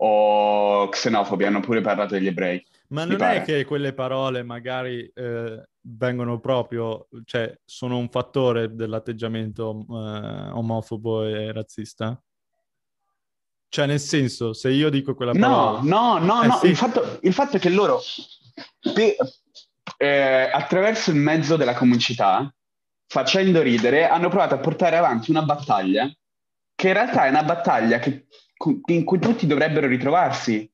[0.00, 2.62] o xenofobi, hanno pure parlato degli ebrei.
[2.88, 9.84] Ma non è che quelle parole magari eh, vengono proprio, cioè sono un fattore dell'atteggiamento
[9.90, 12.20] eh, omofobo e razzista?
[13.70, 15.80] Cioè nel senso, se io dico quella parola...
[15.82, 16.56] No, no, no, eh, no.
[16.56, 16.68] Sì.
[16.68, 18.00] Il, fatto, il, fatto, è che loro,
[18.80, 19.14] per,
[19.98, 22.50] eh, attraverso il mezzo della comicità,
[23.06, 26.10] facendo ridere, hanno provato a portare avanti una battaglia,
[26.74, 28.26] che in realtà è una battaglia che
[28.86, 30.70] in cui tutti dovrebbero ritrovarsi.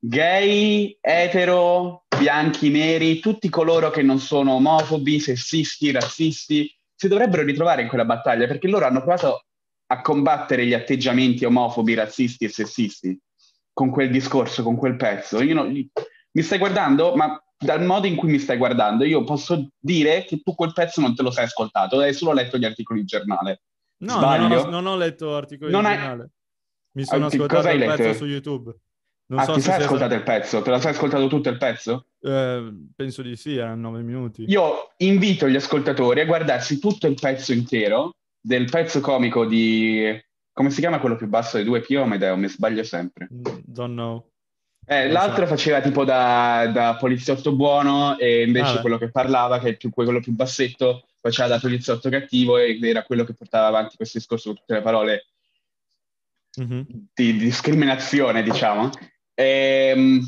[0.00, 7.82] Gay, etero, bianchi, neri, tutti coloro che non sono omofobi, sessisti, razzisti, si dovrebbero ritrovare
[7.82, 9.44] in quella battaglia perché loro hanno provato
[9.86, 13.18] a combattere gli atteggiamenti omofobi, razzisti e sessisti
[13.72, 15.42] con quel discorso, con quel pezzo.
[15.42, 19.70] Io non, mi stai guardando, ma dal modo in cui mi stai guardando, io posso
[19.78, 23.00] dire che tu quel pezzo non te lo sei ascoltato, hai solo letto gli articoli
[23.00, 23.62] di giornale.
[23.98, 26.30] No, non ho, non ho, letto articoli non di giornale.
[26.92, 27.96] Mi sono ah, ascoltato il letto?
[27.96, 28.74] pezzo su YouTube.
[29.30, 30.60] Non ah, so ti sei ascoltato il pezzo?
[30.60, 32.06] Te lo sei ascoltato tutto il pezzo?
[32.20, 34.44] Eh, penso di sì, erano nove minuti.
[34.48, 40.20] Io invito gli ascoltatori a guardarsi tutto il pezzo intero del pezzo comico di...
[40.52, 41.80] Come si chiama quello più basso dei due?
[41.80, 42.36] Pio o Medeo?
[42.36, 43.28] Mi sbaglio sempre.
[43.32, 44.30] Mm, don't know.
[44.84, 45.50] Eh, l'altro so.
[45.50, 49.90] faceva tipo da, da, poliziotto buono e invece ah, quello che parlava, che è più,
[49.90, 54.48] quello più bassetto, faceva da poliziotto cattivo ed era quello che portava avanti questo discorso
[54.48, 55.26] con tutte le parole
[56.60, 56.80] mm-hmm.
[57.14, 58.90] di, discriminazione, diciamo.
[59.40, 60.20] E, ehm,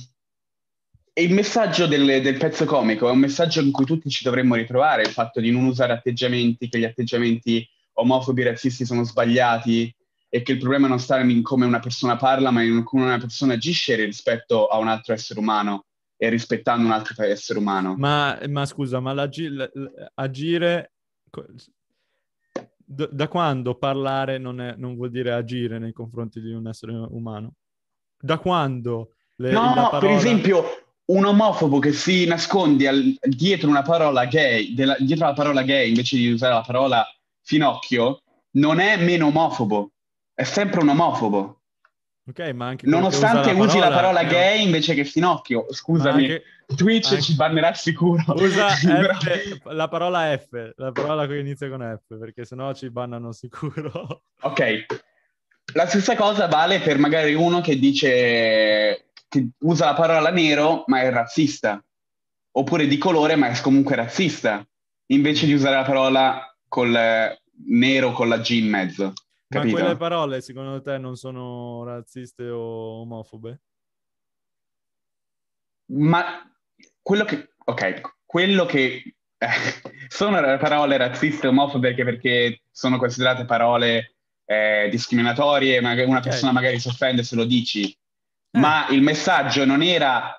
[1.15, 4.55] e il messaggio del, del, pezzo comico è un messaggio in cui tutti ci dovremmo
[4.55, 9.95] ritrovare, il fatto di non usare atteggiamenti, che gli atteggiamenti omofobi, razzisti sono sbagliati
[10.31, 13.19] e che il problema non sta in come una persona parla, ma in come una
[13.19, 15.85] persona agisce rispetto a un altro essere umano
[16.17, 17.95] e rispettando un altro essere umano.
[17.99, 19.11] Ma, ma scusa, ma
[20.15, 20.93] agire...
[22.85, 27.55] Da quando parlare non, è, non, vuol dire agire nei confronti di un essere umano?
[28.25, 29.15] Da quando?
[29.35, 29.99] Le, no, parola...
[29.99, 30.65] per esempio,
[31.07, 35.89] un omofobo che si nasconde al, dietro una parola gay, della, dietro la parola gay
[35.89, 37.05] invece di usare la parola
[37.43, 39.91] finocchio, non è meno omofobo,
[40.33, 41.63] è sempre un omofobo.
[42.29, 46.43] Ok, ma anche Nonostante usi la parola, la parola gay invece che finocchio, scusami, anche,
[46.77, 47.23] Twitch anche...
[47.23, 48.23] ci bannerà sicuro.
[48.37, 53.33] Usa F, la parola F, la parola che inizia con F, perché sennò ci bannano
[53.33, 54.23] sicuro.
[54.43, 54.87] Ok,
[55.75, 61.01] la stessa cosa vale per magari uno che dice che usa la parola nero ma
[61.01, 61.83] è razzista,
[62.53, 64.67] oppure di colore ma è comunque razzista,
[65.07, 66.99] invece di usare la parola col
[67.67, 69.13] nero con la G in mezzo.
[69.47, 69.77] Capito?
[69.77, 73.61] Ma quelle parole secondo te non sono razziste o omofobe?
[75.93, 76.51] Ma
[77.03, 77.55] quello che...
[77.65, 79.15] Ok, quello che...
[79.37, 79.47] Eh,
[80.09, 84.12] sono parole razziste e omofobe perché, perché sono considerate parole
[84.53, 86.21] eh, discriminatorie, una okay.
[86.21, 88.59] persona magari si offende se lo dici, eh.
[88.59, 90.37] ma il messaggio non era...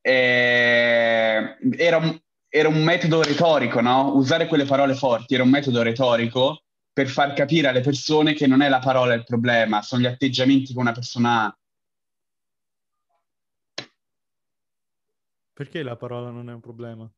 [0.00, 2.18] Eh, era, un,
[2.48, 4.14] era un metodo retorico, no?
[4.14, 6.62] Usare quelle parole forti era un metodo retorico
[6.92, 10.72] per far capire alle persone che non è la parola il problema, sono gli atteggiamenti
[10.72, 11.58] che una persona ha.
[15.52, 17.08] Perché la parola non è un problema?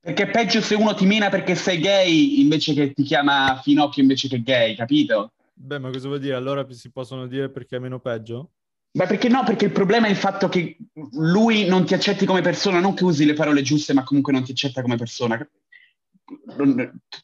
[0.00, 4.02] Perché è peggio se uno ti mena perché sei gay invece che ti chiama finocchio
[4.02, 5.32] invece che gay, capito?
[5.52, 6.34] Beh, ma cosa vuol dire?
[6.34, 8.52] Allora si possono dire perché è meno peggio?
[8.92, 9.42] Beh, perché no?
[9.44, 10.76] Perché il problema è il fatto che
[11.12, 14.44] lui non ti accetti come persona, non che usi le parole giuste, ma comunque non
[14.44, 15.46] ti accetta come persona.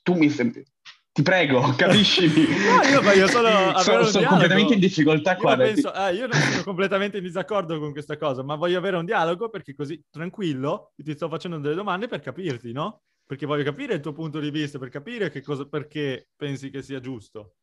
[0.02, 0.64] Tu mi sembri
[1.14, 2.44] ti prego, capiscimi.
[2.48, 3.48] no, io voglio solo
[3.78, 5.52] sono, sono completamente in difficoltà qua.
[5.52, 8.96] Io, penso, eh, io non sono completamente in disaccordo con questa cosa, ma voglio avere
[8.96, 13.02] un dialogo perché così tranquillo ti sto facendo delle domande per capirti, no?
[13.24, 16.82] Perché voglio capire il tuo punto di vista, per capire che cosa, perché pensi che
[16.82, 17.54] sia giusto.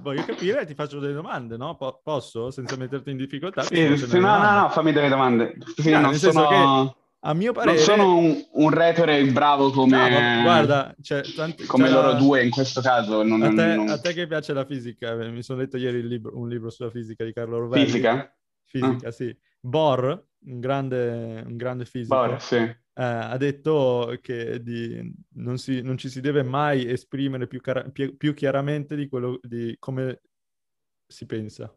[0.00, 1.76] Voglio capire e ti faccio delle domande, no?
[1.76, 2.50] Po- posso?
[2.50, 3.62] Senza metterti in difficoltà?
[3.62, 5.56] Sì, sì no, no, no, fammi delle domande.
[5.76, 6.48] Sì, no, non sono...
[6.48, 7.76] Che a mio parere...
[7.76, 12.50] Non sono un, un retore bravo come, no, guarda, cioè, tanti, come loro due in
[12.50, 13.22] questo caso.
[13.22, 13.88] Non, a, te, non...
[13.88, 16.90] a, te, che piace la fisica, eh, mi sono letto ieri libro, un libro sulla
[16.90, 17.84] fisica di Carlo Rovelli.
[17.84, 18.36] Fisica?
[18.64, 19.10] Fisica, ah.
[19.12, 19.36] sì.
[19.60, 22.56] Bohr, un grande, un grande fisico, Bohr, sì.
[22.56, 27.88] eh, ha detto che di, non, si, non, ci si deve mai esprimere più, cara-
[27.88, 30.22] più, più chiaramente di, quello, di come
[31.06, 31.72] si pensa.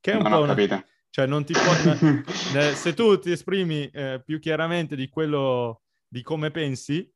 [0.00, 0.54] Che è un non po' una...
[0.54, 1.62] Capito cioè, non ti può...
[2.74, 7.08] se tu ti esprimi eh, più chiaramente di quello, di come pensi,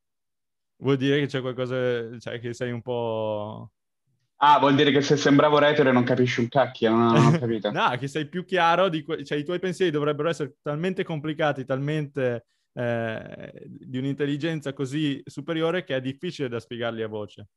[0.77, 3.73] vuol dire che c'è qualcosa, cioè che sei un po'...
[4.37, 7.71] Ah, vuol dire che se sembravo retore non capisci un cacchio, non ho capito.
[7.71, 11.65] no, che sei più chiaro, di que- cioè i tuoi pensieri dovrebbero essere talmente complicati,
[11.65, 17.47] talmente eh, di un'intelligenza così superiore che è difficile da spiegarli a voce.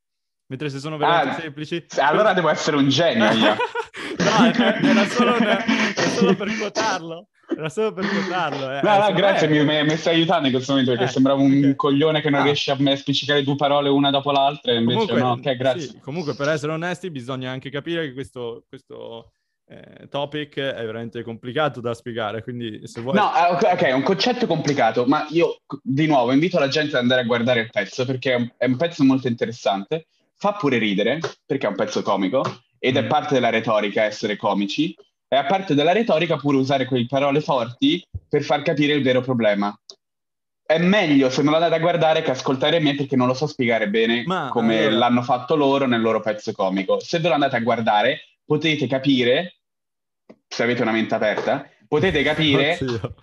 [0.46, 1.86] Mentre se sono veramente ah, semplici...
[1.98, 3.56] Allora devo essere un genio io.
[4.18, 7.28] no, era solo, una, era solo per quotarlo.
[7.56, 8.70] Era solo per quotarlo.
[8.72, 8.80] Eh.
[8.82, 11.74] No, no, grazie, mi, mi, stai aiutando in questo momento perché eh, sembrava un okay.
[11.74, 12.44] coglione che non ah.
[12.44, 14.72] riesce a me spiccicare due parole una dopo l'altra.
[14.72, 15.88] Invece comunque, no, ok, grazie.
[15.88, 19.32] Sì, comunque, per essere onesti, bisogna anche capire che questo, questo
[19.66, 22.42] eh, topic è veramente complicato da spiegare.
[22.42, 23.14] Quindi, se vuoi.
[23.14, 27.02] No, eh, ok, è un concetto complicato, ma io di nuovo invito la gente ad
[27.02, 30.06] andare a guardare il pezzo perché è un, è un pezzo molto interessante
[30.42, 32.42] fa pure ridere, perché è un pezzo comico,
[32.80, 33.08] ed è mm.
[33.08, 34.92] parte della retorica essere comici.
[35.28, 39.20] e a parte della retorica pure usare quelle parole forti per far capire il vero
[39.20, 39.72] problema.
[40.66, 43.88] È meglio se non l'andate a guardare che ascoltare me perché non lo so spiegare
[43.88, 46.98] bene Ma, come allora- l'hanno fatto loro nel loro pezzo comico.
[46.98, 49.58] Se ve lo andate a guardare potete capire,
[50.48, 53.14] se avete una mente aperta, potete capire Oddio.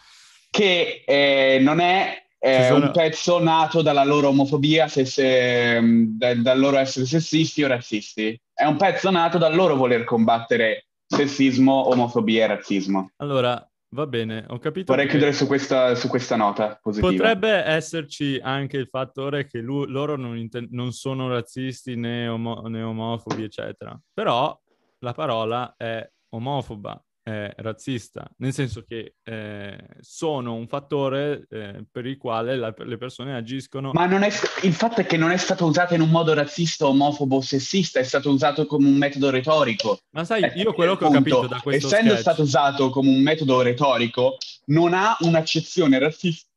[0.50, 6.18] che eh, non è Ci sono- un pezzo nato dalla loro omofobia, se, se- mh,
[6.18, 8.40] da- dal loro essere sessisti o razzisti.
[8.54, 13.12] È un pezzo nato dal loro voler combattere sessismo, omofobia e razzismo.
[13.18, 17.12] Allora, va bene, ho capito Vorrei chiudere su questa, su questa nota positiva.
[17.12, 22.62] potrebbe esserci anche il fattore che lu- loro non, inten- non sono razzisti né, omo-
[22.68, 24.00] né omofobi, eccetera.
[24.14, 24.58] Però
[25.00, 32.06] la parola è omofoba, è razzista, nel senso che eh, sono un fattore eh, per
[32.06, 33.92] il quale la- le persone agiscono...
[33.94, 34.30] Ma non è,
[34.64, 38.00] il fatto è che non è stato usato in un modo razzista, omofobo o sessista,
[38.00, 40.00] è stato usato come un metodo retorico.
[40.12, 42.22] Ma sai, Ecco, io quello che ho capito da questo Essendo sketch...
[42.22, 46.50] stato usato come un metodo retorico, non ha un'accezione razzista,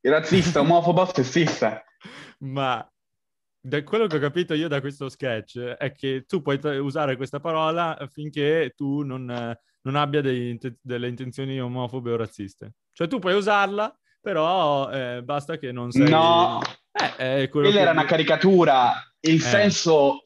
[0.00, 1.84] razzista omofoba o sessista.
[2.38, 2.86] Ma
[3.60, 7.40] da quello che ho capito io da questo sketch è che tu puoi usare questa
[7.40, 12.74] parola finché tu non, eh, non abbia dei delle intenzioni omofobe o razziste.
[12.92, 16.08] Cioè tu puoi usarla, però eh, basta che non sei...
[16.08, 16.60] No,
[17.18, 18.92] Eh, quella che- era una caricatura.
[19.20, 19.38] Il Eh.
[19.40, 20.22] senso,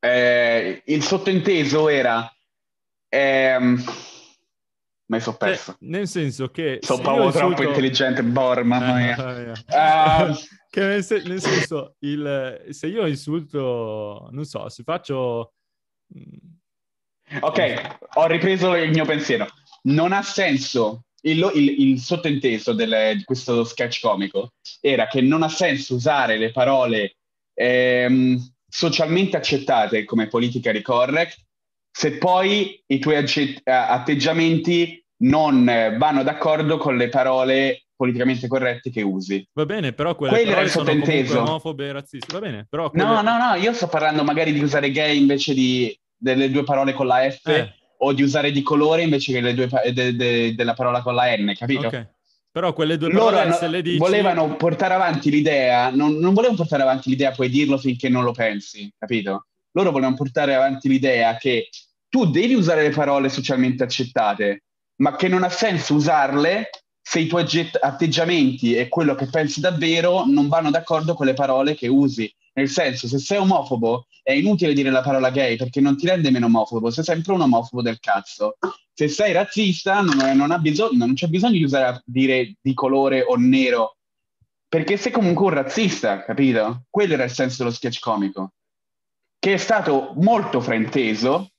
[0.00, 2.30] eh, il sottinteso era...
[3.08, 3.82] ehm,
[5.10, 5.76] mi sono Cioè, perso.
[5.80, 6.80] nel senso che...
[6.82, 9.52] Sono io troppo insulto- intelligente, Bor, mamma Eh.
[9.68, 10.36] Ah.
[10.68, 15.54] che nel, se- nel senso, il, se io insulto, non so, se faccio...
[17.40, 19.46] Ok, ho ripreso il mio pensiero.
[19.82, 21.02] Non ha senso.
[21.22, 26.36] Il, il- il sottinteso del- di questo sketch comico era che non ha senso usare
[26.38, 27.16] le parole
[27.54, 31.38] ehm, socialmente accettate come politically correct
[31.90, 35.64] se poi i tuoi agge- atteggiamenti non
[35.98, 39.44] vanno d'accordo con le parole politicamente corrette che usi.
[39.54, 42.32] Va bene, però quelle Quello parole sono comunque omofobe e razzisti.
[42.32, 43.04] Va bene, però quelle...
[43.04, 46.92] No, no, no, io sto parlando magari di usare gay invece di, delle due parole
[46.92, 50.54] con la F Eh, o di usare di colore invece che le due de- de-
[50.54, 51.86] della parola con la N, capito?
[51.86, 52.06] ok.
[52.50, 53.98] Però quelle due Loro parole se le dici...
[53.98, 58.32] volevano portare avanti l'idea, non, non volevano portare avanti l'idea, puoi dirlo finché non lo
[58.32, 59.46] pensi, capito?
[59.72, 61.68] Loro volevano portare avanti l'idea che
[62.08, 64.64] tu devi usare le parole socialmente accettate,
[64.96, 69.60] ma che non ha senso usarle se i tuoi agget- atteggiamenti e quello che pensi
[69.60, 72.32] davvero non vanno d'accordo con le parole che usi.
[72.54, 76.30] Nel senso, se sei omofobo è inutile dire la parola gay perché non ti rende
[76.30, 78.58] meno omofobo, sei sempre un omofobo del cazzo.
[78.92, 83.36] Se sei razzista non, non bisogno, non c'è bisogno di usare dire di colore o
[83.36, 83.96] nero,
[84.68, 86.82] perché sei comunque un razzista, capito?
[86.90, 88.52] Quello era il senso dello sketch comico,
[89.38, 91.50] che è stato molto frainteso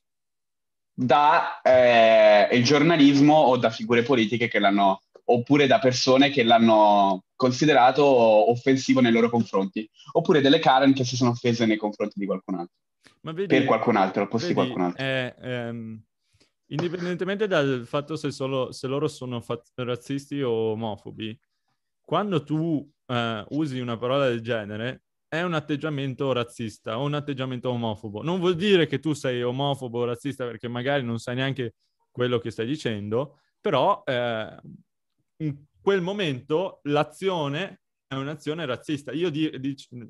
[0.94, 5.02] da eh, giornalismo o da figure politiche che l'hanno,
[5.32, 11.16] oppure da persone che l'hanno considerato offensivo nei loro confronti, oppure delle Karen che si
[11.16, 12.76] sono offese nei confronti di qualcun altro,
[13.22, 15.04] Ma vedi, per qualcun altro, al posto di qualcun altro.
[15.04, 16.02] è, ehm,
[16.66, 21.38] indipendentemente dal fatto se, solo, se loro sono fa- razzisti o omofobi,
[22.00, 27.70] quando tu eh, usi una parola del genere è un atteggiamento razzista o un atteggiamento
[27.70, 28.22] omofobo.
[28.22, 31.74] Non vuol dire che tu sei omofobo o razzista perché magari non sai neanche
[32.10, 34.56] quello che stai dicendo, però eh,
[35.40, 39.12] in quel momento l'azione è un'azione razzista.
[39.12, 39.50] Io di-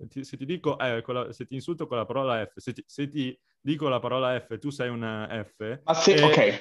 [0.09, 2.83] ti- se ti dico, eh, la- se ti insulto con la parola F, se ti,
[2.87, 6.61] se ti dico la parola F, tu sei una F, Ma se, eh, ok,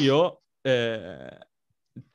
[0.00, 1.38] io eh,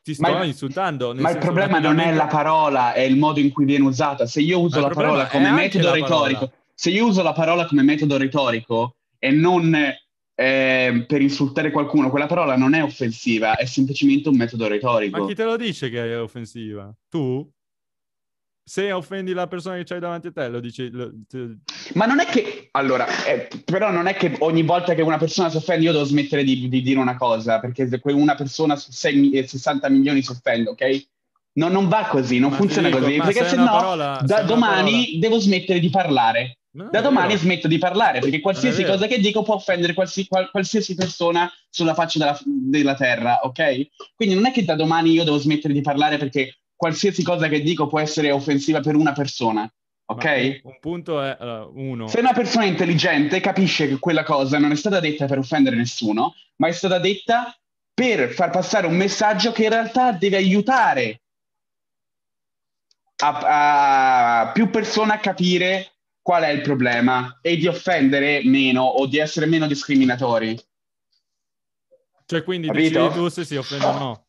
[0.01, 1.13] ti sto Ma insultando.
[1.15, 4.25] Ma il problema non è la parola, è il modo in cui viene usata.
[4.25, 6.27] Se io uso la parola come metodo la parola.
[6.27, 9.73] retorico, se io uso la parola come metodo retorico e non
[10.39, 15.25] eh, per insultare qualcuno, quella parola non è offensiva, è semplicemente un metodo Ma retorico.
[15.25, 16.93] chi te lo dice che è offensiva?
[17.09, 17.45] Tu?
[18.63, 20.89] Se offendi la persona che c'hai davanti a te, lo dici...
[20.91, 21.57] lo- te-
[21.95, 25.49] Ma non è che, allora, eh, però non è che ogni volta che una persona
[25.49, 28.91] si offende io devo smettere di, di dire una cosa, perché se una persona su
[28.91, 31.07] sei mi- eh, 60 milioni si offende, ok?
[31.53, 34.21] No, non va così, non Ma ti funziona dico, così, ma perché se no parola-
[34.23, 36.58] da domani parola- devo smettere di parlare.
[36.71, 37.39] Da domani vero.
[37.39, 41.95] smetto di parlare perché qualsiasi cosa che dico può offendere qualsi- qual- qualsiasi persona sulla
[41.95, 43.87] faccia della, della terra, ok?
[44.15, 47.61] Quindi non è che da domani io devo smettere di parlare perché qualsiasi cosa che
[47.61, 49.67] dico può essere offensiva per una persona,
[50.05, 50.23] ok?
[50.25, 54.59] Ma un, un punto è, allora, uno, Se una persona intelligente capisce che quella cosa
[54.59, 57.53] non è stata detta per offendere nessuno, ma è stata detta
[57.93, 61.21] per far passare un messaggio che in realtà deve aiutare
[63.17, 65.93] a, a più persone a capire
[66.29, 70.55] qual è il problema e di offendere meno o di essere meno discriminatori.
[72.23, 72.99] Cioè, quindi Capito?
[72.99, 74.25] decidi tu se si offende o no.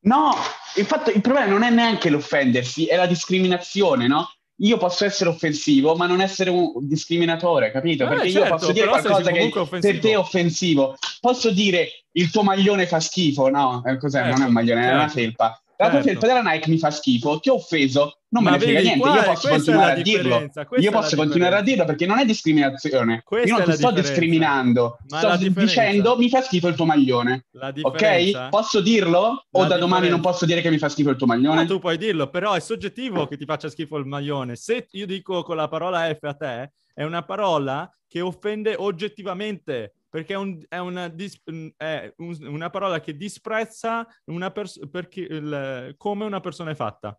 [0.00, 0.34] No,
[0.76, 4.28] il, fatto, il problema non è neanche l'offendersi, è la discriminazione, no?
[4.56, 8.04] Io posso essere offensivo, ma non essere un discriminatore, capito?
[8.04, 9.78] Eh, Perché certo, io posso dire qualcosa che offensivo.
[9.80, 10.96] per te è offensivo.
[11.18, 13.82] Posso dire il tuo maglione fa schifo, no?
[13.86, 14.18] Eh, Cos'è?
[14.18, 15.14] Certo, non è un maglione, è una certo.
[15.14, 15.63] felpa.
[15.76, 16.02] La Certo.
[16.06, 18.98] felpa della Nike mi fa schifo, ti ho offeso, non Ma me ne frega niente,
[19.00, 20.50] qua io posso continuare a dirlo.
[20.78, 23.22] Io posso continuare a dirlo perché non è discriminazione.
[23.24, 24.10] Questa io non ti sto differenza.
[24.12, 27.46] discriminando, Ma sto dicendo mi fa schifo il tuo maglione.
[27.82, 28.48] Ok?
[28.50, 29.46] Posso dirlo?
[29.50, 31.62] O La da domani non posso dire che mi fa schifo il tuo maglione?
[31.62, 34.56] No, tu puoi dirlo, però è soggettivo che ti faccia schifo il maglione.
[34.56, 39.94] Se io dico con la parola F a te, è una parola che offende oggettivamente,
[40.14, 41.42] perché è, un- è una, dis-
[41.76, 47.18] è un- una parola che disprezza una pers- perché il- come una persona è fatta.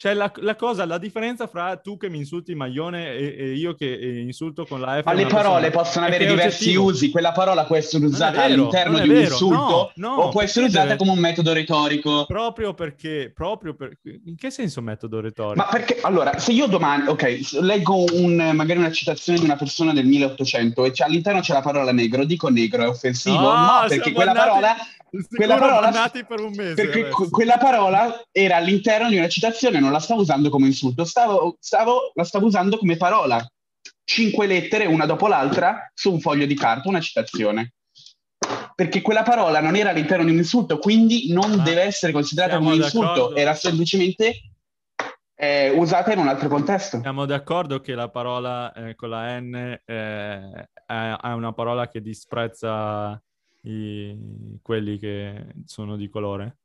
[0.00, 3.74] Cioè la, la cosa, la differenza fra tu che mi insulti maglione e, e io
[3.74, 3.86] che
[4.24, 5.04] insulto con la F.
[5.06, 6.84] Ma le parole persona, possono avere diversi oggettivo.
[6.84, 9.30] usi, quella parola può essere usata vero, all'interno di un vero.
[9.32, 12.26] insulto No, no, o può essere perché usata come un metodo retorico.
[12.26, 13.98] Proprio perché, proprio per...
[14.26, 15.56] In che senso metodo retorico?
[15.56, 19.92] Ma perché, allora, se io domani, ok, leggo un, magari una citazione di una persona
[19.92, 23.50] del 1800 e c'è- all'interno c'è la parola negro, dico negro, è offensivo?
[23.50, 24.76] Ah, no, perché siamo quella andati- parola,
[25.28, 29.92] quella parola, per un mese perché que- quella parola era all'interno di una citazione, non
[29.92, 33.44] la stavo usando come insulto, stavo, stavo- la stavo usando come parola.
[34.04, 37.74] Cinque lettere, una dopo l'altra, su un foglio di carta, una citazione.
[38.74, 42.56] Perché quella parola non era all'interno di un insulto, quindi non Ma deve essere considerata
[42.56, 43.36] come un insulto, d'accordo?
[43.36, 44.40] era semplicemente
[45.34, 47.00] eh, usata in un altro contesto.
[47.00, 52.00] Siamo d'accordo che la parola eh, con la N eh, è, è una parola che
[52.00, 53.20] disprezza
[53.70, 56.58] i- quelli che sono di colore?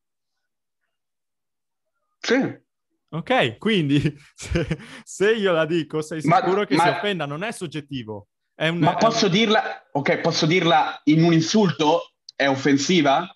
[2.19, 2.61] Sì.
[3.09, 3.99] Ok, quindi
[4.33, 7.25] se, se io la dico, sei Ma- sicuro che ma- si offenda?
[7.25, 8.27] Non è soggettivo.
[8.55, 12.13] È un, Ma posso un- dirla, ok, posso dirla in un insulto?
[12.35, 13.27] È offensiva?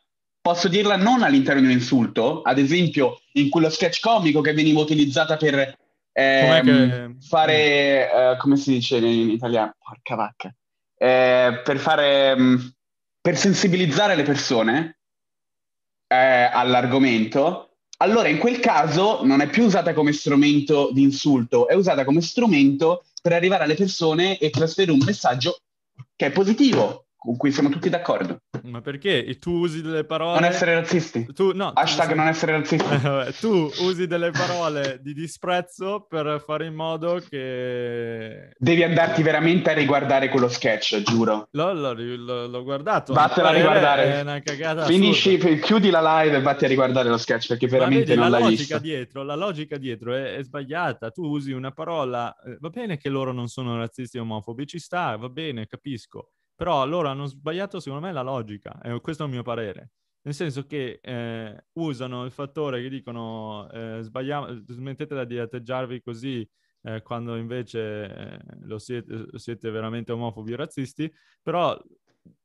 [0.41, 2.41] Posso dirla non all'interno di un insulto?
[2.41, 5.77] Ad esempio, in quello sketch comico che veniva utilizzata per
[6.13, 9.75] ehm, che- fare, eh, come si dice in italiano?
[9.77, 10.55] Porca vacca.
[10.95, 12.55] Eh, per fare, mm,
[13.27, 14.99] per sensibilizzare le persone
[16.07, 17.79] eh, all'argomento.
[17.97, 22.21] Allora, in quel caso non è più usata come strumento di insulto, è usata come
[22.21, 25.57] strumento per arrivare alle persone e trasferire un messaggio
[26.15, 28.37] che è positivo, con cui siamo tutti d'accordo.
[28.63, 29.25] Ma perché?
[29.25, 30.39] E Tu usi delle parole...
[30.39, 31.25] Non essere razzisti.
[31.33, 32.85] Tu, no, tu- Hashtag non essere razzisti.
[33.41, 38.51] Tu usi delle parole di disprezzo per fare in modo che...
[38.57, 41.47] Devi andarti veramente a riguardare quello sketch, giuro.
[41.51, 43.13] L'ho, l'ho- l'ho- l'ho guardato.
[43.13, 44.03] Vattela a riguardare.
[44.15, 45.55] È una cagata Finisci, assurda.
[45.57, 48.49] chiudi la live e vatti a riguardare lo sketch perché veramente vedi, non la l'hai
[48.51, 48.79] logica visto.
[48.79, 51.09] dietro, la logica dietro è, è sbagliata.
[51.11, 54.79] Tu usi una parola, eh, va bene che loro non sono razzisti e omofobi, ci
[54.79, 56.31] sta, va bene, capisco.
[56.57, 58.81] Però loro hanno sbagliato, secondo me, la logica.
[58.81, 59.91] E questo è il mio parere.
[60.23, 66.47] Nel senso che eh, usano il fattore che dicono eh, sbagliamo, smettetela di atteggiarvi così
[66.81, 71.79] eh, quando invece eh, lo siete, siete veramente omofobi o razzisti, però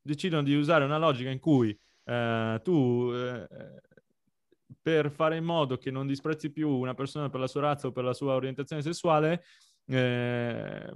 [0.01, 3.49] decidono di usare una logica in cui eh, tu eh,
[4.81, 7.93] per fare in modo che non disprezzi più una persona per la sua razza o
[7.93, 9.43] per la sua orientazione sessuale,
[9.87, 10.93] eh,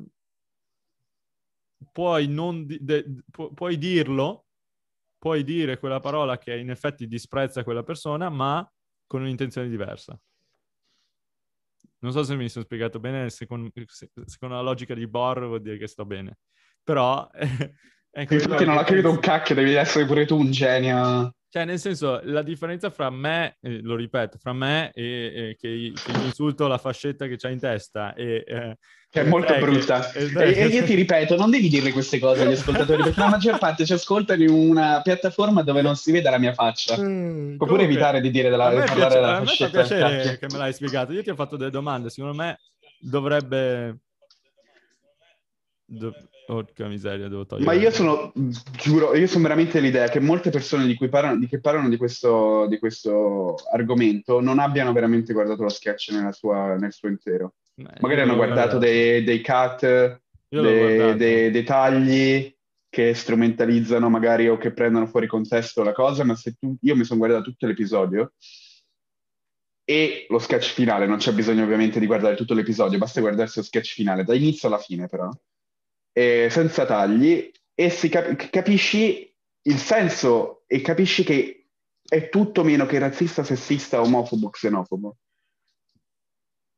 [1.93, 4.47] puoi, non di- de- pu- puoi dirlo,
[5.19, 8.69] puoi dire quella parola che in effetti disprezza quella persona, ma
[9.07, 10.19] con un'intenzione diversa.
[11.99, 15.63] Non so se mi sono spiegato bene, secondo, se- secondo la logica di Bor vuol
[15.63, 16.39] dire che sto bene.
[16.83, 17.29] Però...
[18.11, 21.35] è quello non ho capito un cacchio, devi essere pure tu un genio.
[21.49, 25.93] Cioè, nel senso, la differenza fra me, eh, lo ripeto, fra me e, e che,
[25.95, 28.45] che insulto la fascetta che c'ha in testa e...
[28.47, 28.77] eh,
[29.21, 30.13] è molto eh, che- brutta.
[30.13, 33.29] eh, E, e io ti ripeto, non devi dire queste cose agli ascoltatori, perché la
[33.29, 36.97] maggior parte ci ascoltano in una piattaforma dove non si vede la mia faccia.
[36.99, 39.71] Mm, Puoi pure comunque, evitare di dire della, a me, di parlare piace- della fascetta.
[39.71, 40.37] piacere cacchio.
[40.39, 41.13] che me l'hai spiegato.
[41.13, 42.59] Io ti ho fatto delle domande, secondo me
[43.01, 43.99] dovrebbe...
[45.85, 46.13] Do...
[46.47, 47.67] Porca miseria, devo togliere.
[47.67, 48.33] Ma io sono,
[48.81, 51.97] giuro, io sono veramente l'idea che molte persone di cui parlano di, che parlano di
[51.97, 57.55] questo, di questo argomento non abbiano veramente guardato lo sketch nella sua- nel suo intero.
[57.79, 62.55] Eh, Magari hanno guardato dei, dei cut, dei, dei- dei tagli
[62.89, 67.05] che strumentalizzano magari o che prendono fuori contesto la cosa, ma se tu, io mi
[67.05, 68.33] sono guardato tutto l'episodio
[69.85, 73.65] e lo sketch finale, non c'è bisogno ovviamente di guardare tutto l'episodio, basta guardarsi lo
[73.65, 75.31] sketch finale, da inizio alla fine però,
[76.13, 79.31] e senza tagli, e si cap- capisci
[79.63, 81.67] il senso e capisci che
[82.03, 85.17] è tutto meno che razzista, sessista, omofobo, xenofobo.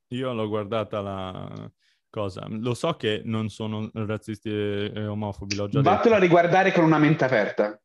[0.09, 1.71] Io l'ho guardata la
[2.09, 2.47] cosa.
[2.49, 6.33] Lo so che non sono razzisti e, omofobi, l'ho già Vattelo a detto.
[6.33, 7.79] riguardare con una mente aperta.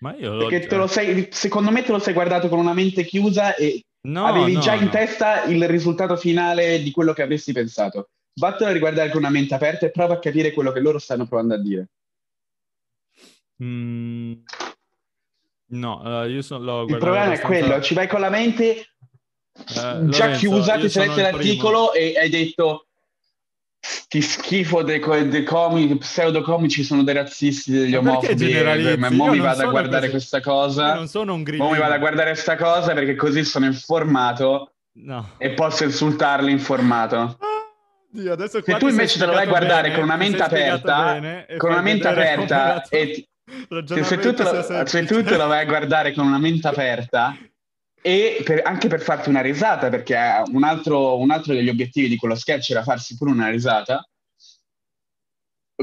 [0.00, 3.04] Ma io Perché te lo sei, secondo me te lo sei guardato con una mente
[3.04, 4.90] chiusa e no, avevi no, già in no.
[4.90, 8.10] testa il risultato finale di quello che avresti pensato.
[8.38, 11.26] Vattelo a riguardare con una mente aperta e prova a capire quello che loro stanno
[11.26, 11.88] provando a dire.
[13.62, 14.32] Mm,
[15.66, 18.93] no, eh, io sono, l'ho Il guardato problema è quello, ci vai con la mente
[19.56, 22.86] Eh, già Lorenzo, chiusa, ti sei letto l'articolo e hai detto
[24.08, 28.88] ti schifo dei, dei comici, pseudocomici sono dei razzisti, degli Ma omofobi, generalizzi?
[28.92, 31.70] e, ma mo mi vado a guardare questa cosa, non sono un mo grillino.
[31.70, 35.32] mi vado a guardare questa cosa perché così sono informato No.
[35.38, 37.36] e posso insultarli informato.
[38.08, 41.20] Dio, adesso Se tu invece te lo vai a guardare bene, con una mente aperta,
[41.56, 43.28] con una mente aperta e
[44.04, 47.36] se, tu lo, se te lo vai a guardare con una mente aperta
[48.06, 50.14] e per- anche per farti una risata, perché
[50.52, 54.06] un altro, un altro degli obiettivi di quello sketch era farsi pure una risata,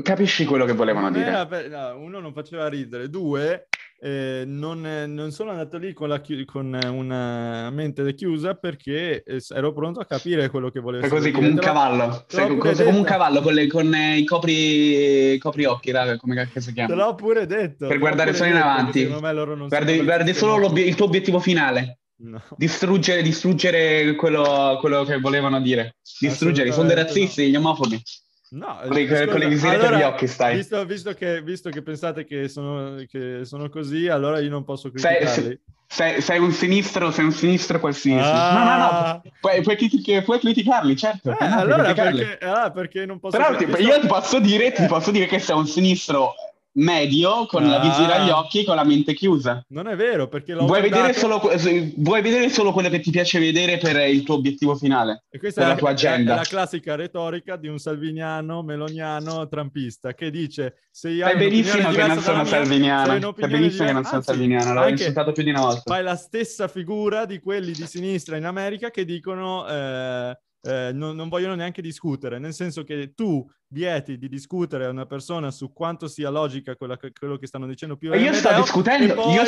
[0.04, 1.48] capisci quello che volevano Non dire.
[1.48, 3.70] per- no, uno non faceva ridere, due
[4.00, 9.24] eh, non, eh, non sono andato lì con, la con eh, una mente chiusa perché
[9.24, 12.36] eh, ero pronto a capire quello che volevo Sei così come un Te cavallo, te
[12.36, 16.36] sei pure co- come un cavallo con, le- con, eh, i copri, copriocchi, raga, come
[16.36, 16.94] cacchio si Te chiama?
[16.94, 17.86] l'ho pure detto.
[17.86, 19.00] te Per guardare solo in avanti.
[19.02, 22.01] Secondo me loro non Guardi, guardi solo il tuo obiettivo finale.
[22.24, 22.42] No.
[22.56, 25.96] Distruggere, distruggere quello, quello che volevano dire.
[26.20, 28.02] Distruggere, sono dei Assolutamente razzisti, gli omofobi.
[28.52, 30.56] No, Con le- ascolta, con le visire per gli occhi stai.
[30.58, 34.92] Visto, visto che, visto che pensate che sono, che sono così, allora io non posso
[34.94, 35.60] Sei, criticarli.
[35.88, 38.30] sei- sei un sinistro, sei un sinistro qualsiasi.
[38.30, 38.54] Ah.
[38.54, 41.32] No, no, no, puoi, puoi critic- puoi criticarli, certo.
[41.32, 42.20] Eh, a allora, criticarli.
[42.26, 45.26] perché, allora perché non posso Però ti- io ti posso, dire, ti Eh, posso dire
[45.28, 46.34] che sei un sinistro
[46.74, 47.82] medio con la Ah.
[47.82, 49.64] visira agli occhi e con la mente chiusa.
[49.70, 53.00] Non è vero, perché l'ho Vuoi vedere, guardato- solo, que- vuoi vedere solo quello che
[53.00, 55.24] ti piace vedere per il tuo obiettivo finale?
[55.30, 56.34] E questa è la tua è- agenda.
[56.34, 61.90] È la classica retorica di un salviniano, meloniano, trampista che dice se Sai un'opinione benissimo
[61.92, 63.06] che non sono salviniano.
[63.06, 65.82] Sai un'opinione benissimo che non sono salviniano, l'ho insultato più di una volta.
[65.86, 71.16] Fai la stessa figura di quelli di sinistra in America che dicono eh, eh, non,
[71.16, 75.72] non vogliono neanche discutere, nel senso che tu vieti di discutere a una persona su
[75.74, 79.44] quanto sia logica quella quello che stanno dicendo più Ma io sto discutendo, poi- io,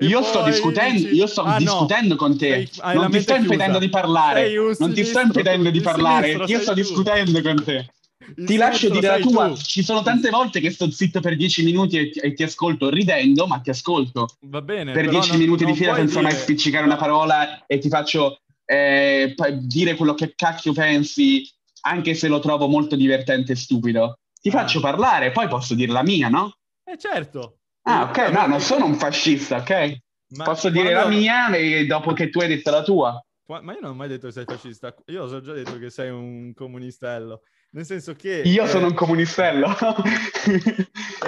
[0.00, 2.68] io sto discutendo, dici, io sto "Ah, no, discutendo con te.
[2.70, 4.52] sei- non ti sto impedendo di parlare.
[4.78, 6.32] Non ti sto impedendo di parlare.
[6.32, 6.76] sinistro Io sto tu.
[6.80, 7.90] discutendo con te.
[8.36, 9.48] Il Ti lascio dire la tua.
[9.48, 9.56] tu.
[9.56, 12.90] Ci sono tante volte che sto zitto per dieci minuti e ti, e ti ascolto
[12.90, 14.26] ridendo, ma ti ascolto.
[14.40, 16.96] Va bene, per dieci non- minuti di non fila puoi senza mai dire- spiccicare una
[16.96, 18.40] parola e ti faccio
[18.70, 21.50] eh, dire quello che cacchio pensi,
[21.82, 24.18] anche se lo trovo molto divertente e stupido.
[24.40, 24.52] Ti Ah.
[24.52, 26.54] faccio parlare, poi posso dire la mia, no?
[26.84, 27.60] Eh certo.
[27.82, 29.96] Ah, ok, no, non sono un fascista, ok?
[30.36, 33.24] Ma Posso dire la mia e dopo che tu hai detto la tua.
[33.46, 34.94] Ma io non ho mai detto che sei fascista.
[35.06, 37.40] Io ho già detto che sei un comunistello.
[37.70, 38.42] Nel senso che...
[38.44, 39.68] Io eh, sono un comunistello.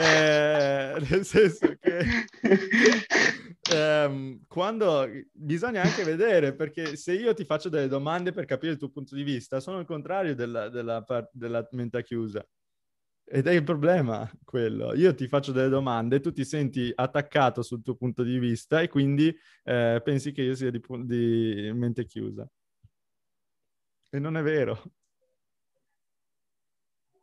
[0.00, 2.26] eh, nel senso che...
[3.72, 8.78] ehm, quando bisogna anche vedere, perché se io ti faccio delle domande per capire il
[8.78, 12.44] tuo punto di vista, sono il contrario della, della, della mente chiusa.
[13.32, 14.92] Ed è il problema quello.
[14.94, 18.88] Io ti faccio delle domande, tu ti senti attaccato sul tuo punto di vista e
[18.88, 22.48] quindi eh, pensi che io sia di, di mente chiusa.
[24.12, 24.82] E non è vero.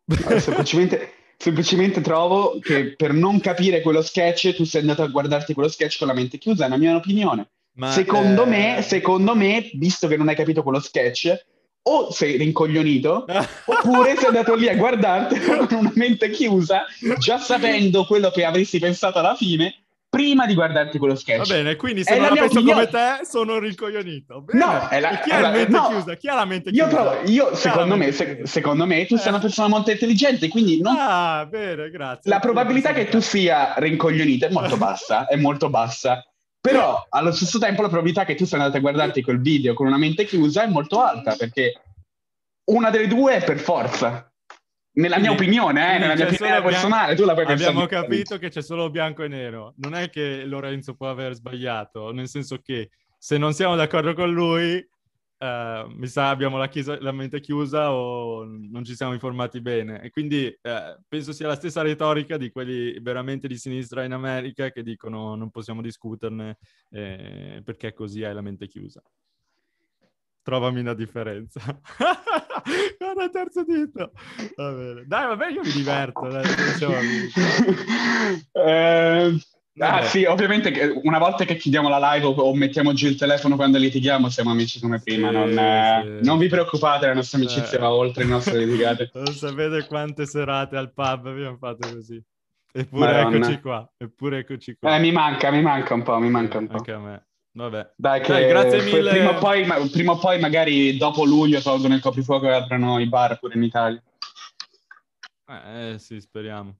[0.07, 5.53] Allora, semplicemente, semplicemente trovo che per non capire quello sketch tu sei andato a guardarti
[5.53, 7.49] quello sketch con la mente chiusa, è una mia opinione.
[7.73, 11.45] Ma, secondo, eh, me, secondo me, visto che non hai capito quello sketch,
[11.83, 13.25] o sei rincoglionito,
[13.65, 16.85] oppure sei andato lì a guardartelo con una mente chiusa,
[17.17, 19.86] già sapendo quello che avresti pensato alla fine,
[20.17, 21.47] prima di guardarti quello sketch.
[21.47, 22.87] Va bene, quindi È se non la la mia penso opinione.
[22.89, 24.41] come te, sono rincoglionito.
[24.41, 24.59] Bene.
[24.65, 25.87] No, è la- E chi ha allora, no.
[25.89, 26.15] chiusa?
[26.15, 27.01] Chi ha la mente Io, chiusa?
[27.03, 29.29] provo- io, secondo, me, se- secondo me, tu sei Eh.
[29.29, 32.29] una persona molto intelligente, quindi non Ah, bene, grazie.
[32.31, 36.23] la probabilità che tu sia rincoglionito è molto bassa, è molto bassa.
[36.59, 39.87] Però allo stesso tempo la probabilità che tu sia andato a guardarti quel video con
[39.87, 41.81] una mente chiusa è molto alta, perché
[42.71, 44.29] una delle due è per forza.
[44.97, 48.49] Nella mia opinione, eh, nella mia opinione personale, tu la puoi pensare Abbiamo capito che
[48.49, 49.73] c'è solo bianco e nero.
[49.77, 54.31] Non è che Lorenzo può aver sbagliato, nel senso che se non siamo d'accordo con
[54.31, 54.83] lui,
[55.37, 60.01] eh, mi sa abbiamo la, chiesa- la mente chiusa o non ci siamo informati bene.
[60.01, 64.71] E quindi eh, penso sia la stessa retorica di quelli veramente di sinistra in America
[64.71, 66.57] che dicono non possiamo discuterne
[66.89, 69.03] eh, perché così hai la mente chiusa.
[70.41, 71.61] Trovami una differenza.
[72.99, 74.11] Guarda il terzo dito.
[74.55, 75.03] Va bene.
[75.05, 76.27] Dai, vabbè, io mi diverto.
[76.27, 76.43] Dai.
[78.51, 79.37] Eh,
[79.79, 83.77] ah sì, ovviamente una volta che chiudiamo la live o, mettiamo giù il telefono quando
[83.77, 86.25] litighiamo siamo amici come prima, Sì, non, eh, sì.
[86.25, 87.81] non vi preoccupate, la nostra amicizia Eh.
[87.81, 89.11] va oltre le nostre litigate.
[89.17, 92.21] Non sapete quante serate al pub abbiamo fatto così.
[92.73, 93.37] Eppure Madonna.
[93.37, 94.95] eccoci qua, eppure eccoci qua.
[94.95, 96.77] Eh, mi manca, mi manca un po', mi manca un po'.
[96.77, 97.26] Anche a me.
[97.57, 97.91] Vabbè.
[97.95, 99.09] Dai, che Dai, grazie mille.
[99.09, 102.99] Prima o, poi, ma- prima o poi, magari dopo luglio, tolgono il coprifuoco e aprono
[102.99, 104.01] i bar pure in Italia.
[105.49, 106.77] Eh, eh, sì, speriamo.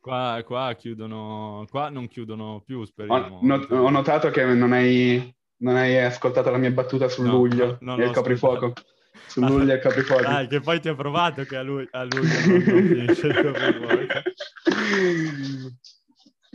[0.00, 3.40] Qua, qua chiudono, qua non chiudono più, Ho, speriamo.
[3.42, 7.76] not- ho notato che non hai, non hai ascoltato la mia battuta sul No, luglio
[7.80, 8.66] no, non e il coprifuoco.
[8.66, 8.86] ascoltato.
[9.26, 10.22] Sul luglio e il coprifuoco.
[10.22, 14.22] Dai, che poi ti ha provato che a, lui, a luglio non finisce il coprifuoco.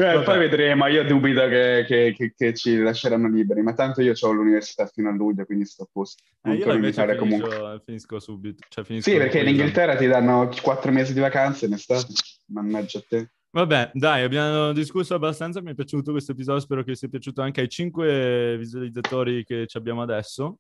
[0.02, 0.24] Eh, Vabbè.
[0.24, 4.32] poi vedremo, io dubito che, che- che- che ci lasceranno liberi, ma tanto io ho
[4.32, 6.24] l'università fino a luglio, quindi sto a posto.
[6.44, 7.82] Eh, io in finisco, comunque.
[7.86, 8.64] finisco subito.
[8.68, 12.14] Cioè, finisco Sì, perché in Inghilterra ti danno quattro mesi di vacanze in estate,
[12.48, 13.30] mannaggia a te.
[13.52, 17.62] Vabbè, dai, abbiamo discusso abbastanza, mi è piaciuto questo episodio, spero che sia piaciuto anche
[17.62, 20.58] ai cinque visualizzatori che ci abbiamo adesso.